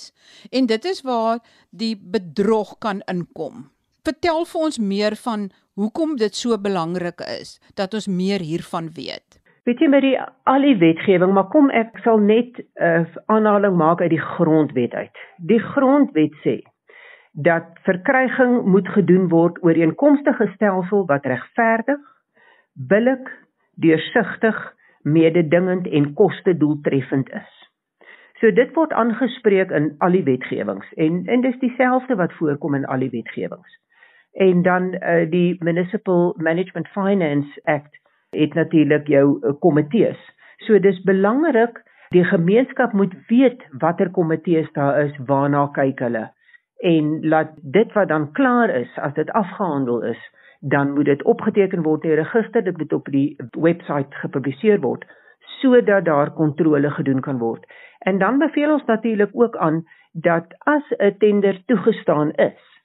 En 0.56 0.70
dit 0.72 0.88
is 0.88 1.04
waar 1.04 1.42
die 1.76 1.98
bedrog 2.00 2.78
kan 2.80 3.04
inkom. 3.12 3.66
Vertel 4.08 4.46
vir 4.48 4.68
ons 4.70 4.80
meer 4.80 5.18
van 5.26 5.50
hoekom 5.76 6.16
dit 6.16 6.36
so 6.36 6.56
belangrik 6.56 7.20
is 7.28 7.58
dat 7.76 7.92
ons 8.00 8.08
meer 8.08 8.40
hiervan 8.40 8.94
weet. 8.96 9.37
Weet 9.68 9.82
jy 9.84 9.88
met 9.92 10.06
die 10.06 10.16
al 10.48 10.64
die 10.64 10.78
wetgewing, 10.80 11.34
maar 11.36 11.50
kom 11.52 11.66
ek 11.76 11.98
sal 12.06 12.22
net 12.24 12.56
'n 12.56 12.64
uh, 12.88 13.18
aanhaling 13.28 13.76
maak 13.76 14.02
uit 14.02 14.14
die 14.14 14.28
grondwet 14.38 14.94
uit. 14.96 15.18
Die 15.44 15.60
grondwet 15.60 16.36
sê 16.44 16.62
dat 17.36 17.68
verkryging 17.84 18.64
moet 18.66 18.88
gedoen 18.88 19.28
word 19.28 19.60
oor 19.64 19.76
'n 19.76 20.54
stelsel 20.54 21.06
wat 21.06 21.26
regverdig, 21.26 22.00
billik, 22.74 23.28
deursigtig, 23.76 24.74
mededingend 25.04 25.88
en 25.88 26.14
kostedoeltreffend 26.14 27.30
is. 27.30 27.52
So 28.40 28.52
dit 28.52 28.74
word 28.74 28.94
aangespreek 28.94 29.72
in 29.72 29.96
al 30.00 30.12
die 30.12 30.24
wetgewings 30.24 30.94
en 30.96 31.26
en 31.28 31.42
dis 31.42 31.60
dieselfde 31.60 32.16
wat 32.16 32.34
voorkom 32.34 32.76
in 32.76 32.86
al 32.86 33.00
die 33.00 33.10
wetgewings. 33.10 33.80
En 34.32 34.62
dan 34.62 34.94
uh, 34.94 35.30
die 35.30 35.58
Municipal 35.60 36.36
Management 36.38 36.88
Finance 36.88 37.62
Act 37.64 38.07
het 38.30 38.54
natuurlik 38.54 39.08
jou 39.08 39.40
eh, 39.42 39.54
komitees. 39.60 40.20
So 40.58 40.80
dis 40.80 41.02
belangrik 41.04 41.84
die 42.10 42.24
gemeenskap 42.24 42.94
moet 42.94 43.14
weet 43.28 43.64
watter 43.72 44.10
komitees 44.10 44.72
daar 44.74 45.02
is, 45.06 45.18
waarna 45.26 45.68
kyk 45.76 46.00
hulle 46.00 46.28
en 46.78 47.28
laat 47.28 47.50
dit 47.62 47.94
wat 47.94 48.08
dan 48.08 48.32
klaar 48.32 48.70
is, 48.70 48.98
as 48.98 49.14
dit 49.14 49.32
afgehandel 49.32 50.04
is, 50.04 50.32
dan 50.60 50.94
moet 50.94 51.06
dit 51.06 51.24
opgeteken 51.24 51.82
word 51.82 52.04
in 52.04 52.10
die 52.10 52.20
register, 52.22 52.64
dit 52.64 52.78
moet 52.78 52.94
op 52.94 53.06
die 53.12 53.36
webwerf 53.52 54.20
gepubliseer 54.22 54.82
word 54.82 55.06
sodat 55.58 56.06
daar 56.06 56.30
kontrole 56.38 56.90
gedoen 56.92 57.22
kan 57.22 57.38
word. 57.38 57.64
En 58.06 58.20
dan 58.20 58.38
beveel 58.38 58.72
ons 58.72 58.86
natuurlik 58.86 59.30
ook 59.34 59.56
aan 59.58 59.86
dat 60.12 60.46
as 60.60 60.84
'n 60.98 61.16
tender 61.18 61.62
toegestaan 61.66 62.32
is, 62.32 62.77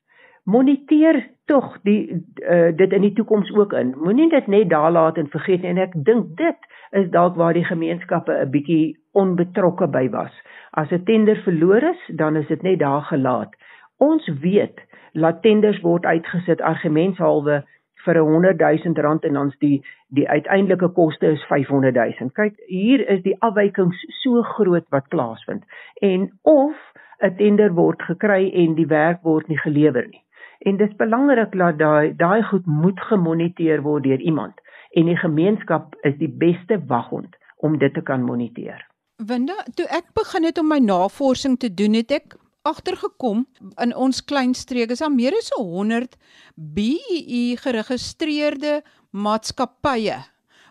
moniteer 0.45 1.31
tog 1.45 1.79
die 1.83 2.25
uh, 2.51 2.71
dit 2.77 2.93
in 2.93 3.01
die 3.01 3.13
toekoms 3.13 3.51
ook 3.55 3.73
in. 3.73 3.95
Moenie 3.99 4.29
dit 4.31 4.47
net 4.47 4.71
daar 4.71 4.91
laat 4.91 5.17
en 5.17 5.29
vergeet 5.31 5.63
nie 5.63 5.71
en 5.71 5.83
ek 5.83 5.95
dink 6.07 6.37
dit 6.39 6.71
is 6.99 7.11
dalk 7.11 7.37
waar 7.41 7.55
die 7.55 7.67
gemeenskappe 7.67 8.33
'n 8.33 8.51
bietjie 8.51 8.97
onbetrokke 9.13 9.87
by 9.87 10.09
was. 10.11 10.33
As 10.71 10.91
'n 10.91 11.05
tender 11.05 11.37
verloor 11.45 11.83
is, 11.83 12.01
dan 12.17 12.37
is 12.37 12.47
dit 12.47 12.63
net 12.63 12.79
daar 12.79 13.03
gelaat. 13.03 13.55
Ons 13.99 14.29
weet 14.41 14.81
laat 15.13 15.43
tenders 15.43 15.81
word 15.81 16.05
uitgesit 16.05 16.61
argumentshalwe 16.61 17.63
vir 18.05 18.17
'n 18.17 18.27
100 18.27 18.59
000 18.59 19.03
rand 19.03 19.25
en 19.25 19.37
ons 19.37 19.59
die 19.59 19.83
die 20.09 20.29
uiteindelike 20.29 20.89
koste 20.89 21.27
is 21.27 21.45
500 21.45 21.95
000. 21.95 22.31
Kyk, 22.33 22.55
hier 22.67 23.09
is 23.09 23.23
die 23.23 23.37
afwykings 23.39 24.05
so 24.23 24.43
groot 24.43 24.85
wat 24.91 25.09
plaasvind. 25.09 25.65
En 26.01 26.33
of 26.43 26.77
'n 27.21 27.37
tender 27.37 27.75
word 27.75 28.03
gekry 28.03 28.51
en 28.51 28.75
die 28.75 28.87
werk 28.87 29.23
word 29.23 29.49
nie 29.49 29.59
gelewer 29.59 30.07
nie 30.09 30.23
en 30.69 30.79
dis 30.79 30.95
belangrik 30.99 31.57
dat 31.59 31.79
daai 31.79 32.15
daai 32.17 32.43
goed 32.51 32.67
moet 32.67 33.01
gemoniteer 33.09 33.83
word 33.83 34.05
deur 34.05 34.21
iemand 34.21 34.61
en 34.99 35.09
die 35.09 35.17
gemeenskap 35.17 35.97
is 36.09 36.17
die 36.21 36.31
beste 36.31 36.79
waghond 36.87 37.37
om 37.57 37.79
dit 37.79 37.95
te 37.95 38.03
kan 38.03 38.23
moniteer. 38.23 38.81
Winda, 39.23 39.55
toe 39.79 39.87
ek 39.87 40.11
begin 40.19 40.45
het 40.45 40.59
om 40.59 40.69
my 40.69 40.81
navorsing 40.83 41.59
te 41.63 41.71
doen, 41.75 41.95
het 41.95 42.11
ek 42.11 42.35
agtergekom 42.67 43.45
in 43.83 43.95
ons 43.95 44.23
klein 44.25 44.55
streek 44.55 44.93
is 44.95 45.03
daar 45.03 45.15
meer 45.15 45.35
as 45.39 45.51
100 45.57 46.15
BEE 46.55 47.57
geregistreerde 47.63 48.81
maatskappye 49.11 50.21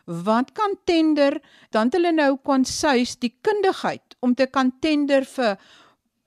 wat 0.05 0.51
kan 0.57 0.77
tender 0.87 1.39
dan 1.75 1.91
hulle 1.93 2.13
nou 2.15 2.35
kon 2.47 2.63
suis 2.65 3.17
die 3.19 3.33
kundigheid 3.43 4.15
om 4.23 4.35
te 4.35 4.47
kan 4.47 4.71
tender 4.79 5.27
vir 5.35 5.59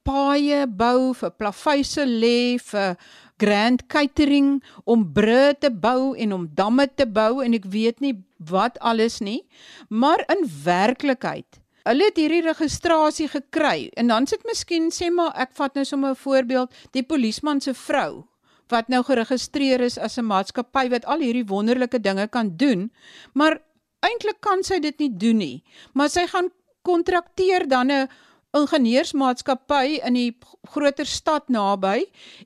paaie 0.05 0.65
bou 0.69 1.15
vir 1.17 1.33
plaveise 1.41 2.05
lê 2.05 2.61
vir 2.61 2.97
Grand 3.37 3.87
Catering 3.87 4.63
om 4.85 5.13
brûe 5.13 5.55
te 5.59 5.71
bou 5.71 6.15
en 6.17 6.33
om 6.33 6.49
damme 6.55 6.87
te 6.95 7.07
bou 7.07 7.43
en 7.45 7.55
ek 7.55 7.67
weet 7.71 8.01
nie 8.01 8.15
wat 8.39 8.79
alles 8.79 9.21
nie. 9.21 9.43
Maar 9.89 10.25
in 10.31 10.47
werklikheid, 10.65 11.61
hulle 11.85 12.05
het 12.09 12.21
hierdie 12.21 12.45
registrasie 12.47 13.29
gekry 13.29 13.91
en 13.97 14.13
dan 14.13 14.27
sit 14.31 14.45
miskien 14.49 14.91
sê 14.95 15.11
maar 15.11 15.35
ek 15.37 15.53
vat 15.59 15.75
nou 15.75 15.85
sommer 15.85 16.11
'n 16.11 16.23
voorbeeld, 16.23 16.71
die 16.93 17.03
polisieman 17.03 17.61
se 17.61 17.75
vrou 17.75 18.25
wat 18.69 18.89
nou 18.89 19.03
geregistreer 19.05 19.81
is 19.81 19.99
as 19.99 20.19
'n 20.19 20.25
maatskappy 20.25 20.89
wat 20.89 21.05
al 21.05 21.21
hierdie 21.21 21.47
wonderlike 21.47 22.01
dinge 22.01 22.29
kan 22.29 22.57
doen, 22.57 22.91
maar 23.35 23.61
eintlik 24.01 24.41
kan 24.41 24.63
sy 24.63 24.79
dit 24.79 24.99
nie 24.99 25.17
doen 25.17 25.37
nie. 25.37 25.65
Maar 25.93 26.09
sy 26.09 26.27
gaan 26.27 26.51
kontrakteer 26.83 27.69
dan 27.69 27.91
'n 27.91 28.09
ingenieursmaatskappy 28.55 30.01
in 30.07 30.19
die 30.19 30.31
groter 30.73 31.09
stad 31.09 31.51
naby 31.53 32.05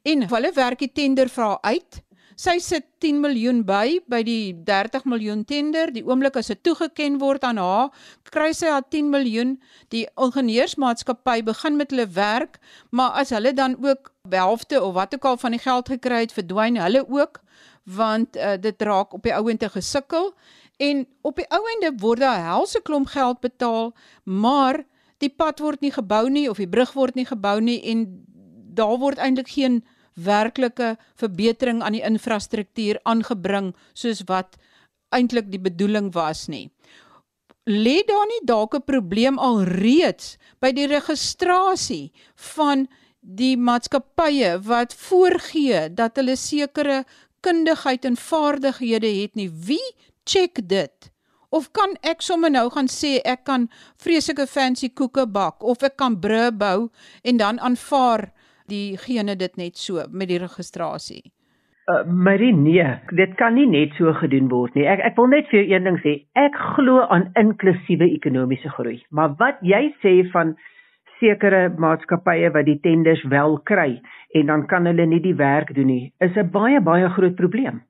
en 0.08 0.28
hulle 0.30 0.52
werk 0.56 0.82
die 0.82 0.92
tender 0.92 1.30
haar 1.36 1.58
uit. 1.62 2.02
Sy 2.38 2.60
sit 2.62 2.84
10 3.02 3.18
miljoen 3.18 3.64
by 3.66 3.98
by 4.06 4.20
die 4.22 4.52
30 4.66 5.08
miljoen 5.10 5.40
tender. 5.44 5.90
Die 5.90 6.04
oomblik 6.06 6.36
as 6.38 6.52
dit 6.52 6.60
toegeken 6.62 7.16
word 7.18 7.42
aan 7.42 7.58
haar, 7.58 7.88
kry 8.30 8.52
sy 8.54 8.70
haar 8.70 8.86
10 8.86 9.10
miljoen. 9.10 9.56
Die 9.90 10.04
ingenieursmaatskappy 10.14 11.42
begin 11.48 11.80
met 11.80 11.90
hulle 11.90 12.06
werk, 12.14 12.60
maar 12.94 13.18
as 13.18 13.34
hulle 13.34 13.50
dan 13.58 13.74
ook 13.82 14.12
helfte 14.30 14.78
of 14.82 14.94
wat 14.94 15.18
ook 15.18 15.26
al 15.26 15.40
van 15.42 15.56
die 15.56 15.64
geld 15.64 15.90
gekry 15.90 16.22
het, 16.26 16.36
verdwyn 16.36 16.78
hulle 16.78 17.02
ook 17.08 17.42
want 17.88 18.36
uh, 18.36 18.56
dit 18.60 18.82
raak 18.84 19.14
op 19.16 19.22
die 19.24 19.32
ouente 19.32 19.68
gesukkel 19.72 20.34
en 20.76 21.06
op 21.24 21.40
die 21.40 21.48
ouende 21.48 21.94
word 22.02 22.20
daar 22.20 22.42
helse 22.44 22.82
klomp 22.84 23.08
geld 23.14 23.40
betaal, 23.40 23.94
maar 24.24 24.84
die 25.18 25.30
pad 25.30 25.60
word 25.60 25.80
nie 25.80 25.92
gebou 25.94 26.28
nie 26.30 26.48
of 26.50 26.58
die 26.62 26.70
brug 26.70 26.92
word 26.94 27.14
nie 27.18 27.26
gebou 27.26 27.58
nie 27.60 27.78
en 27.92 28.06
daar 28.78 28.98
word 28.98 29.18
eintlik 29.18 29.50
geen 29.54 29.82
werklike 30.14 30.96
verbetering 31.18 31.82
aan 31.82 31.94
die 31.94 32.04
infrastruktuur 32.06 33.00
aangebring 33.02 33.72
soos 33.94 34.24
wat 34.30 34.58
eintlik 35.14 35.50
die 35.50 35.62
bedoeling 35.62 36.10
was 36.14 36.46
nie. 36.48 36.68
Lê 37.68 38.00
daar 38.08 38.26
nie 38.26 38.44
dalk 38.44 38.74
'n 38.74 38.84
probleem 38.84 39.38
al 39.38 39.62
reeds 39.62 40.38
by 40.60 40.72
die 40.72 40.86
registrasie 40.86 42.12
van 42.34 42.88
die 43.20 43.56
maatskappye 43.56 44.58
wat 44.64 44.94
voorgee 44.94 45.88
dat 45.94 46.16
hulle 46.16 46.36
sekere 46.36 47.04
kundigheid 47.40 48.04
en 48.04 48.16
vaardighede 48.16 49.10
het 49.20 49.34
nie. 49.34 49.50
Wie 49.50 49.94
check 50.24 50.68
dit? 50.68 51.10
Of 51.50 51.70
kan 51.72 51.94
ek 52.04 52.20
sommer 52.20 52.50
nou 52.52 52.66
gaan 52.74 52.90
sê 52.92 53.18
ek 53.24 53.46
kan 53.48 53.70
vreeslike 54.04 54.44
fancy 54.52 54.90
koeke 54.92 55.24
bak 55.32 55.64
of 55.64 55.80
ek 55.86 55.96
kan 55.96 56.18
brûe 56.20 56.50
bou 56.52 56.90
en 57.24 57.40
dan 57.40 57.60
aanvaar 57.64 58.28
diegene 58.68 59.36
dit 59.40 59.56
net 59.56 59.80
so 59.80 60.04
met 60.12 60.28
die 60.28 60.40
registrasie? 60.42 61.22
Uh, 61.88 62.04
Marie 62.04 62.52
nee, 62.52 62.84
dit 63.16 63.32
kan 63.40 63.56
nie 63.56 63.64
net 63.64 63.96
so 63.96 64.12
gedoen 64.20 64.50
word 64.52 64.76
nie. 64.76 64.84
Ek 64.84 65.00
ek 65.08 65.16
wil 65.16 65.30
net 65.32 65.48
vir 65.48 65.62
jou 65.62 65.70
een 65.72 65.88
ding 65.88 65.96
sê. 66.04 66.14
Ek 66.36 66.58
glo 66.76 67.00
aan 67.08 67.30
inklusiewe 67.40 68.10
ekonomiese 68.18 68.68
groei. 68.76 68.98
Maar 69.08 69.32
wat 69.40 69.64
jy 69.64 69.86
sê 70.04 70.18
van 70.34 70.52
sekere 71.16 71.70
maatskappye 71.80 72.52
wat 72.52 72.68
die 72.68 72.76
tenders 72.84 73.24
wel 73.32 73.56
kry 73.64 73.94
en 74.36 74.52
dan 74.52 74.68
kan 74.68 74.84
hulle 74.86 75.08
nie 75.08 75.24
die 75.24 75.38
werk 75.40 75.72
doen 75.74 75.88
nie, 75.88 76.12
is 76.20 76.36
'n 76.36 76.52
baie 76.52 76.84
baie 76.84 77.08
groot 77.16 77.40
probleem 77.40 77.80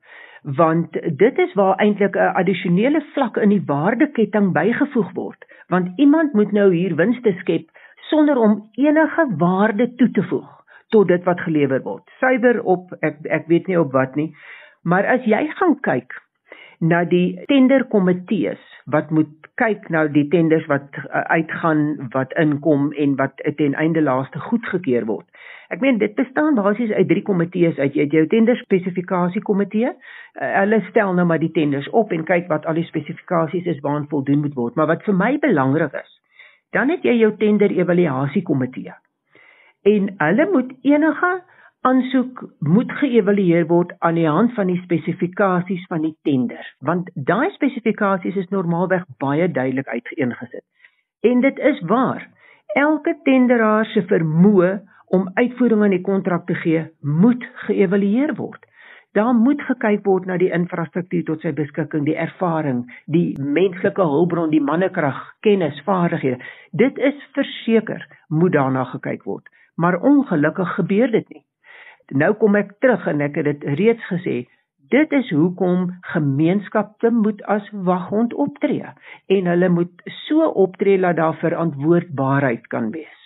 want 0.43 0.91
dit 1.17 1.37
is 1.37 1.53
waar 1.53 1.75
eintlik 1.75 2.15
'n 2.15 2.33
addisionele 2.41 3.01
vlak 3.13 3.37
in 3.37 3.49
die 3.49 3.63
waardeketting 3.65 4.51
bygevoeg 4.53 5.11
word. 5.13 5.45
Want 5.67 5.99
iemand 5.99 6.33
moet 6.33 6.51
nou 6.51 6.73
hier 6.73 6.95
winste 6.95 7.35
skep 7.39 7.69
sonder 8.09 8.37
om 8.37 8.69
enige 8.71 9.27
waarde 9.37 9.95
toe 9.95 10.11
te 10.11 10.23
voeg 10.23 10.49
tot 10.89 11.07
dit 11.07 11.23
wat 11.23 11.39
gelewer 11.39 11.81
word. 11.81 12.03
Suiwer 12.19 12.63
op 12.63 12.93
ek 12.99 13.17
ek 13.23 13.47
weet 13.47 13.67
nie 13.67 13.79
op 13.79 13.91
wat 13.91 14.15
nie. 14.15 14.35
Maar 14.83 15.05
as 15.05 15.25
jy 15.25 15.47
gaan 15.47 15.79
kyk 15.79 16.13
na 16.79 17.03
die 17.03 17.43
tenderkomitees 17.45 18.61
wat 18.91 19.09
moet 19.09 19.49
kyk 19.59 19.89
nou 19.89 20.07
die 20.11 20.27
tenders 20.27 20.65
wat 20.71 20.95
uh, 20.97 21.23
uitgaan 21.35 22.09
wat 22.15 22.33
inkom 22.39 22.91
en 22.93 23.15
wat 23.15 23.41
ten 23.55 23.73
einde 23.73 24.01
laaste 24.01 24.39
goedgekeur 24.39 25.05
word 25.05 25.27
Ek 25.69 25.83
meen 25.85 25.99
dit 26.01 26.15
bestaan 26.17 26.55
basies 26.57 26.89
uit 26.97 27.07
drie 27.11 27.21
komitees 27.21 27.77
uit 27.77 27.97
jy 27.97 28.07
jou 28.09 28.23
tender 28.31 28.57
spesifikasie 28.57 29.41
komitee. 29.45 29.91
Uh, 29.93 30.47
hulle 30.55 30.79
stel 30.87 31.13
nou 31.13 31.27
maar 31.29 31.41
die 31.41 31.51
tenders 31.53 31.89
op 31.93 32.13
en 32.15 32.25
kyk 32.25 32.47
wat 32.49 32.65
al 32.65 32.79
die 32.79 32.87
spesifikasies 32.87 33.69
is 33.69 33.83
waaraan 33.85 34.07
voldoen 34.09 34.41
moet 34.41 34.57
word. 34.57 34.79
Maar 34.79 34.89
wat 34.95 35.05
vir 35.05 35.17
my 35.19 35.35
belangrik 35.43 35.93
is, 35.99 36.15
dan 36.73 36.89
het 36.89 37.05
jy 37.05 37.19
jou 37.19 37.29
tender 37.37 37.73
evaluasie 37.75 38.41
komitee. 38.47 38.95
En 39.85 40.09
hulle 40.17 40.49
moet 40.55 40.73
enige 40.89 41.31
aansoek 41.87 42.41
moet 42.59 42.91
geëvalueer 42.99 43.67
word 43.67 43.93
aan 44.03 44.17
die 44.19 44.27
hand 44.27 44.53
van 44.57 44.67
die 44.67 44.81
spesifikasies 44.83 45.85
van 45.87 46.03
die 46.03 46.15
tender, 46.27 46.65
want 46.83 47.07
daai 47.15 47.49
spesifikasies 47.55 48.35
is 48.35 48.49
normaalweg 48.51 49.05
baie 49.23 49.47
duidelik 49.51 49.87
uiteengesit. 49.87 50.65
En 51.23 51.41
dit 51.41 51.59
is 51.71 51.79
waar. 51.87 52.27
Elke 52.75 53.15
tenderaar 53.23 53.85
se 53.85 54.03
vermoë 54.11 54.73
om 55.15 55.31
uitvoering 55.33 55.83
aan 55.83 55.95
die 55.95 56.05
kontrak 56.05 56.45
te 56.47 56.55
gee, 56.55 56.83
moet 57.01 57.47
geëvalueer 57.65 58.35
word. 58.35 58.65
Daar 59.17 59.33
moet 59.33 59.61
gekyk 59.65 60.03
word 60.05 60.27
na 60.29 60.37
die 60.37 60.51
infrastruktuur 60.53 61.23
tot 61.25 61.41
sy 61.41 61.53
beskikking, 61.55 62.05
die 62.05 62.19
ervaring, 62.19 62.83
die 63.07 63.33
menslike 63.41 64.03
hulpbron, 64.05 64.51
die 64.53 64.61
mannekrag, 64.61 65.17
kennis, 65.41 65.79
vaardighede. 65.87 66.43
Dit 66.71 66.99
is 67.01 67.17
verseker 67.33 68.05
moet 68.27 68.53
daarna 68.53 68.83
gekyk 68.91 69.23
word, 69.25 69.47
maar 69.75 69.97
ongelukkig 70.05 70.75
gebeur 70.75 71.11
dit 71.11 71.29
nie. 71.33 71.43
Nou 72.09 72.33
kom 72.33 72.55
ek 72.55 72.71
terug 72.81 73.05
en 73.07 73.21
ek 73.21 73.35
het 73.37 73.45
dit 73.45 73.63
reeds 73.77 74.05
gesê, 74.09 74.47
dit 74.89 75.11
is 75.13 75.29
hoekom 75.29 75.89
gemeenskappe 76.13 77.11
moet 77.13 77.41
as 77.45 77.65
waghond 77.85 78.33
optree 78.33 78.89
en 79.29 79.49
hulle 79.51 79.69
moet 79.69 80.03
so 80.25 80.49
optree 80.49 80.97
dat 80.97 81.19
daar 81.21 81.37
verantwoordbaarheid 81.37 82.67
kan 82.73 82.89
wees. 82.91 83.17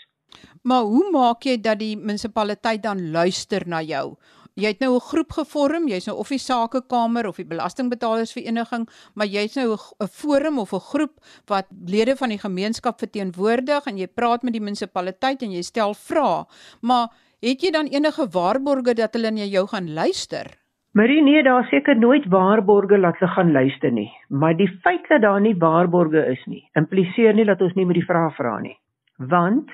Maar 0.63 0.83
hoe 0.83 1.09
maak 1.11 1.43
jy 1.47 1.57
dat 1.61 1.79
die 1.79 1.95
munisipaliteit 1.97 2.83
dan 2.83 3.11
luister 3.11 3.63
na 3.67 3.81
jou? 3.81 4.15
Jy 4.53 4.69
het 4.69 4.79
nou 4.79 4.95
'n 4.95 4.99
groep 4.99 5.31
gevorm, 5.31 5.87
jy's 5.87 6.05
nou 6.05 6.17
of 6.17 6.29
die 6.29 6.37
sakekamer 6.37 7.27
of 7.27 7.35
die 7.35 7.45
belastingbetalersvereniging, 7.45 8.87
maar 9.15 9.27
jy's 9.27 9.55
nou 9.55 9.73
'n 9.73 10.07
forum 10.07 10.59
of 10.59 10.73
'n 10.73 10.79
groep 10.79 11.19
wat 11.47 11.65
lede 11.85 12.15
van 12.15 12.29
die 12.29 12.37
gemeenskap 12.37 12.99
verteenwoordig 12.99 13.85
en 13.85 13.97
jy 13.97 14.07
praat 14.07 14.43
met 14.43 14.53
die 14.53 14.61
munisipaliteit 14.61 15.41
en 15.41 15.51
jy 15.51 15.61
stel 15.61 15.93
vrae. 15.93 16.45
Maar 16.81 17.07
het 17.43 17.63
jy 17.63 17.71
dan 17.75 17.91
enige 17.91 18.27
waarborge 18.31 18.95
dat 18.95 19.13
hulle 19.17 19.31
na 19.35 19.47
jou 19.51 19.67
gaan 19.67 19.91
luister? 19.93 20.47
Marie, 20.93 21.21
nee, 21.25 21.43
daar 21.43 21.67
seker 21.69 21.97
nooit 21.99 22.25
waarborge 22.29 22.99
dat 23.01 23.19
hulle 23.19 23.31
gaan 23.35 23.51
luister 23.51 23.91
nie, 23.91 24.11
maar 24.29 24.55
die 24.55 24.69
feit 24.83 25.07
dat 25.09 25.21
daar 25.21 25.41
nie 25.41 25.55
waarborge 25.57 26.25
is 26.31 26.43
nie, 26.45 26.63
impliseer 26.79 27.33
nie 27.33 27.45
dat 27.45 27.61
ons 27.61 27.73
nie 27.75 27.85
met 27.85 27.97
die 27.99 28.05
vrae 28.05 28.29
vra 28.37 28.59
nie. 28.61 28.77
Want 29.17 29.71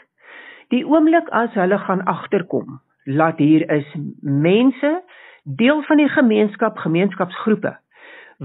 Die 0.70 0.86
oomblik 0.86 1.30
as 1.34 1.56
hulle 1.58 1.80
gaan 1.82 2.04
agterkom, 2.06 2.78
laat 3.06 3.40
hier 3.42 3.66
is 3.74 3.88
mense 4.22 4.92
deel 5.44 5.82
van 5.88 5.98
die 5.98 6.10
gemeenskap, 6.14 6.78
gemeenskapsgroepe 6.78 7.74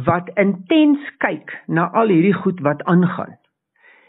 wat 0.06 0.30
intens 0.40 1.04
kyk 1.22 1.52
na 1.68 1.90
al 1.92 2.08
hierdie 2.10 2.34
goed 2.34 2.62
wat 2.64 2.80
aangaan. 2.90 3.36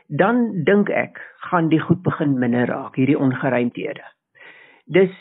Dan 0.08 0.64
dink 0.66 0.90
ek 0.90 1.20
gaan 1.50 1.68
die 1.70 1.82
goed 1.84 2.02
begin 2.08 2.40
minder 2.40 2.66
raak, 2.72 2.96
hierdie 2.96 3.20
ongeruimthede. 3.20 4.08
Dis 4.86 5.12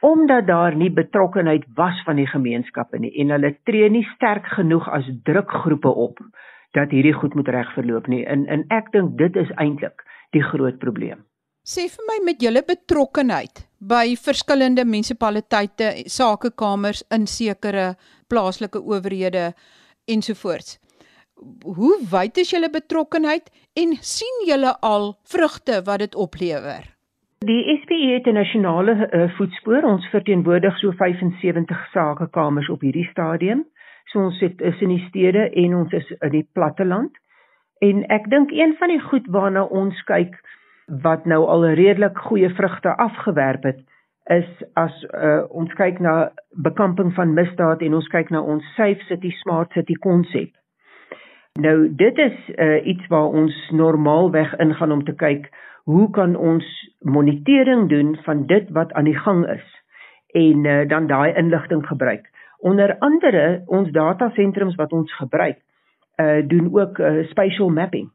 omdat 0.00 0.46
daar 0.46 0.76
nie 0.76 0.90
betrokkenheid 0.94 1.64
was 1.74 2.02
van 2.06 2.16
die 2.16 2.26
gemeenskappe 2.30 2.98
nie 3.02 3.10
en 3.18 3.34
hulle 3.34 3.56
tree 3.66 3.88
nie 3.90 4.06
sterk 4.14 4.46
genoeg 4.54 4.86
as 4.94 5.08
drukgroepe 5.26 5.90
op 5.90 6.22
dat 6.76 6.92
hierdie 6.94 7.16
goed 7.16 7.34
moet 7.34 7.48
reg 7.48 7.72
verloop 7.74 8.06
nie. 8.06 8.24
En 8.26 8.46
en 8.46 8.64
ek 8.74 8.92
dink 8.92 9.16
dit 9.18 9.36
is 9.36 9.50
eintlik 9.56 10.04
die 10.36 10.44
groot 10.44 10.78
probleem. 10.78 11.24
Sê 11.68 11.88
vir 11.92 12.04
my 12.08 12.18
met 12.24 12.42
julle 12.42 12.62
betrokkenheid 12.64 13.64
by 13.78 14.14
verskillende 14.16 14.84
munisipaliteite, 14.88 15.90
sakekamers 16.08 17.02
in 17.12 17.26
sekere 17.26 17.94
plaaslike 18.28 18.80
owerhede 18.80 19.52
ensovoorts. 20.08 20.78
Hoe 21.64 21.98
wyd 22.10 22.40
is 22.40 22.54
julle 22.54 22.70
betrokkenheid 22.72 23.50
en 23.76 23.96
sien 24.00 24.44
julle 24.48 24.72
al 24.80 25.12
vrugte 25.28 25.82
wat 25.84 26.06
dit 26.06 26.16
oplewer? 26.16 26.97
Die 27.46 27.80
SPE 27.82 28.12
het 28.12 28.26
'n 28.26 28.32
nasionale 28.32 29.08
uh, 29.10 29.30
voetspoor. 29.36 29.82
Ons 29.82 30.06
verteenwoordig 30.06 30.78
so 30.78 30.90
75 30.90 31.88
sakekamers 31.90 32.68
op 32.68 32.80
hierdie 32.80 33.08
stadium. 33.10 33.66
So 34.04 34.24
ons 34.24 34.38
sit 34.38 34.60
is 34.60 34.80
in 34.80 34.88
die 34.88 35.04
stede 35.08 35.50
en 35.50 35.74
ons 35.74 35.92
is 35.92 36.10
in 36.10 36.30
die 36.30 36.48
platteland. 36.52 37.10
En 37.78 38.06
ek 38.06 38.30
dink 38.30 38.50
een 38.50 38.74
van 38.78 38.88
die 38.88 39.00
goed 39.00 39.26
waarna 39.26 39.62
ons 39.62 40.02
kyk 40.02 40.40
wat 40.86 41.24
nou 41.24 41.46
al 41.46 41.66
redelik 41.66 42.18
goeie 42.18 42.50
vrugte 42.50 42.96
afgewerp 42.96 43.62
het 43.62 43.80
is 44.24 44.48
as 44.72 45.06
uh, 45.14 45.44
ons 45.48 45.72
kyk 45.72 45.98
na 45.98 46.32
bekamping 46.50 47.14
van 47.14 47.32
misdaad 47.32 47.80
en 47.80 47.94
ons 47.94 48.08
kyk 48.08 48.30
na 48.30 48.40
ons 48.40 48.74
safe 48.74 49.04
city 49.04 49.30
smart 49.30 49.72
city 49.72 49.94
konsep. 49.94 50.50
Nou 51.60 51.88
dit 51.94 52.18
is 52.18 52.36
uh, 52.58 52.86
iets 52.86 53.06
waar 53.06 53.30
ons 53.30 53.70
normaalweg 53.70 54.58
ingaan 54.58 54.92
om 54.92 55.04
te 55.04 55.14
kyk 55.14 55.48
hoe 55.88 56.10
kan 56.10 56.36
ons 56.36 56.66
monitering 57.00 57.88
doen 57.88 58.16
van 58.22 58.46
dit 58.46 58.68
wat 58.76 58.92
aan 58.92 59.06
die 59.08 59.16
gang 59.18 59.46
is 59.48 59.64
en 60.36 60.64
uh, 60.64 60.88
dan 60.88 61.06
daai 61.08 61.32
inligting 61.32 61.86
gebruik. 61.86 62.28
Onder 62.58 62.98
andere 62.98 63.62
ons 63.66 63.88
datasentrums 63.90 64.76
wat 64.76 64.92
ons 64.92 65.14
gebruik 65.16 65.56
uh, 66.20 66.44
doen 66.44 66.68
ook 66.80 66.98
uh, 66.98 67.24
spatial 67.30 67.70
mapping. 67.72 68.10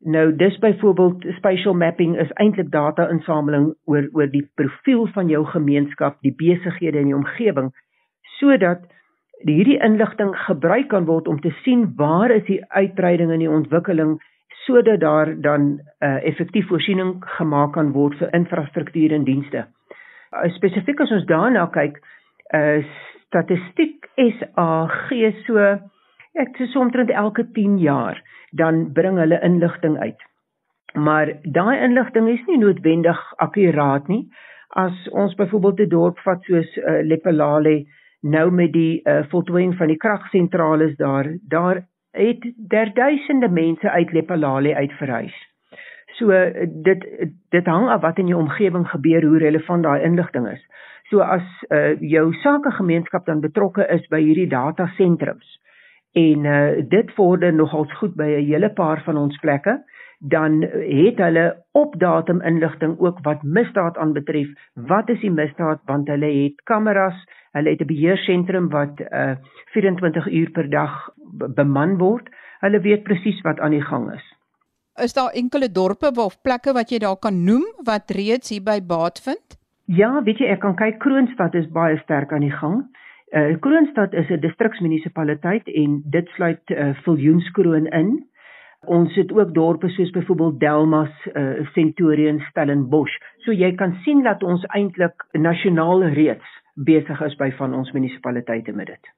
Nou 0.00 0.36
dis 0.36 0.56
byvoorbeeld 0.58 1.26
spatial 1.36 1.74
mapping 1.74 2.16
is 2.18 2.32
eintlik 2.32 2.70
data-insameling 2.72 3.74
oor 3.84 4.08
oor 4.12 4.30
die 4.32 4.46
profiel 4.54 5.04
van 5.12 5.28
jou 5.28 5.44
gemeenskap, 5.44 6.16
die 6.24 6.32
besighede 6.32 7.04
in 7.04 7.12
die 7.12 7.18
omgewing 7.20 7.68
sodat 8.38 8.88
hierdie 9.44 9.76
inligting 9.84 10.32
gebruik 10.46 10.88
kan 10.88 11.04
word 11.04 11.28
om 11.28 11.40
te 11.40 11.52
sien 11.64 11.90
waar 11.96 12.32
is 12.32 12.46
die 12.48 12.62
uitbreiding 12.68 13.32
en 13.32 13.44
die 13.44 13.52
ontwikkeling 13.52 14.16
sodat 14.66 15.00
daar 15.00 15.34
dan 15.40 15.80
uh, 16.00 16.24
effektief 16.26 16.68
voorsiening 16.68 17.16
gemaak 17.36 17.72
kan 17.72 17.92
word 17.92 18.18
vir 18.18 18.32
infrastruktuur 18.36 19.12
en 19.12 19.24
dienste. 19.24 19.66
Uh, 20.32 20.48
Spesifiek 20.56 21.00
as 21.00 21.12
ons 21.16 21.26
daarna 21.28 21.66
kyk, 21.72 22.00
uh, 22.54 22.82
statistiek 23.26 24.10
SA 24.16 24.70
gee 25.08 25.32
so 25.46 25.58
ek 26.40 26.58
sê 26.58 26.68
omtrent 26.78 27.10
elke 27.10 27.46
10 27.56 27.78
jaar 27.82 28.20
dan 28.52 28.90
bring 28.92 29.18
hulle 29.18 29.40
inligting 29.46 29.98
uit. 29.98 30.20
Maar 30.94 31.32
daai 31.42 31.82
inligting 31.84 32.28
is 32.28 32.42
nie 32.46 32.58
noodwendig 32.58 33.18
akkuraat 33.38 34.08
nie. 34.08 34.24
As 34.74 34.94
ons 35.10 35.34
byvoorbeeld 35.34 35.80
'n 35.80 35.88
dorp 35.88 36.18
vat 36.26 36.42
soos 36.42 36.76
uh, 36.76 37.02
Lepelale 37.02 37.84
nou 38.22 38.50
met 38.50 38.72
die 38.72 39.00
uh, 39.04 39.22
voltooiing 39.30 39.74
van 39.76 39.88
die 39.88 39.96
kragsentrale 39.96 40.94
daar, 40.96 41.26
daar 41.48 41.82
het 42.10 42.52
der 42.56 42.94
duisende 42.94 43.48
mense 43.48 43.90
uit 43.90 44.12
Lepelale 44.12 44.74
uit 44.74 44.92
verhuis. 44.92 45.36
So 46.18 46.30
uh, 46.30 46.66
dit 46.82 47.06
dit 47.48 47.66
hang 47.66 47.88
af 47.88 48.00
wat 48.00 48.18
in 48.18 48.26
jou 48.26 48.40
omgewing 48.40 48.88
gebeur, 48.88 49.24
hoe 49.24 49.38
relevant 49.38 49.82
daai 49.82 50.02
inligting 50.02 50.48
is. 50.48 50.66
So 51.10 51.20
as 51.20 51.46
uh, 51.68 52.00
jou 52.00 52.32
sakegemeenskap 52.42 53.26
dan 53.26 53.40
betrokke 53.40 53.86
is 53.88 54.06
by 54.08 54.20
hierdie 54.20 54.48
datasentrums, 54.48 55.58
en 56.12 56.44
uh, 56.44 56.82
dit 56.88 57.10
vorder 57.14 57.54
nogals 57.54 57.92
goed 57.98 58.14
by 58.14 58.26
'n 58.26 58.46
hele 58.46 58.70
paar 58.70 59.02
van 59.02 59.16
ons 59.16 59.38
plekke 59.38 59.78
dan 60.20 60.60
het 60.62 61.18
hulle 61.18 61.64
op 61.72 61.98
datum 61.98 62.40
inligting 62.40 62.98
ook 62.98 63.18
wat 63.22 63.42
misdaad 63.42 63.96
aanbetref. 63.96 64.48
Wat 64.74 65.08
is 65.08 65.20
die 65.20 65.30
misdaad? 65.30 65.80
Want 65.84 66.08
hulle 66.08 66.26
het 66.26 66.60
kameras 66.64 67.16
hulle 67.56 67.70
het 67.70 67.80
'n 67.80 67.86
beheersentrum 67.86 68.68
wat 68.68 69.00
uh, 69.00 69.34
24 69.72 70.26
uur 70.26 70.50
per 70.50 70.70
dag 70.70 71.08
beman 71.54 71.98
word. 71.98 72.28
Hulle 72.60 72.80
weet 72.80 73.02
presies 73.02 73.40
wat 73.40 73.60
aan 73.60 73.70
die 73.70 73.82
gang 73.82 74.12
is. 74.12 74.36
Is 74.94 75.12
daar 75.12 75.30
enkele 75.32 75.72
dorpe 75.72 76.12
of 76.14 76.40
plekke 76.42 76.72
wat 76.72 76.90
jy 76.90 76.98
daar 76.98 77.18
kan 77.18 77.44
noem 77.44 77.64
wat 77.84 78.10
reeds 78.10 78.50
hier 78.50 78.62
by 78.62 78.80
baat 78.86 79.20
vind? 79.20 79.58
Ja 79.84 80.22
weet 80.22 80.38
jy 80.38 80.46
ek 80.46 80.60
kan 80.60 80.76
kyk 80.76 80.98
Kroonstad 80.98 81.54
is 81.54 81.70
baie 81.72 81.98
sterk 81.98 82.32
aan 82.32 82.40
die 82.40 82.56
gang. 82.58 82.84
Uh 83.32 83.56
Kroonstad 83.58 84.12
is 84.12 84.28
'n 84.30 84.40
distriksmunisipaliteit 84.40 85.68
en 85.68 86.02
dit 86.04 86.28
sluit 86.28 86.70
uh 86.70 86.94
Viljoenskroon 87.02 87.86
in. 87.86 88.29
Ons 88.90 89.14
het 89.14 89.30
ook 89.32 89.52
dorpe 89.54 89.88
soos 89.94 90.10
byvoorbeeld 90.10 90.58
Delmas, 90.60 91.12
uh 91.38 91.66
Centurion, 91.74 92.40
Stellenbosch. 92.50 93.14
So 93.46 93.54
jy 93.54 93.74
kan 93.78 93.94
sien 94.04 94.24
dat 94.26 94.42
ons 94.42 94.64
eintlik 94.74 95.26
nasionaal 95.38 96.08
reeds 96.16 96.58
besig 96.74 97.22
is 97.22 97.36
by 97.38 97.50
van 97.58 97.74
ons 97.74 97.92
munisipaliteite 97.94 98.74
met 98.74 98.90
dit. 98.90 99.10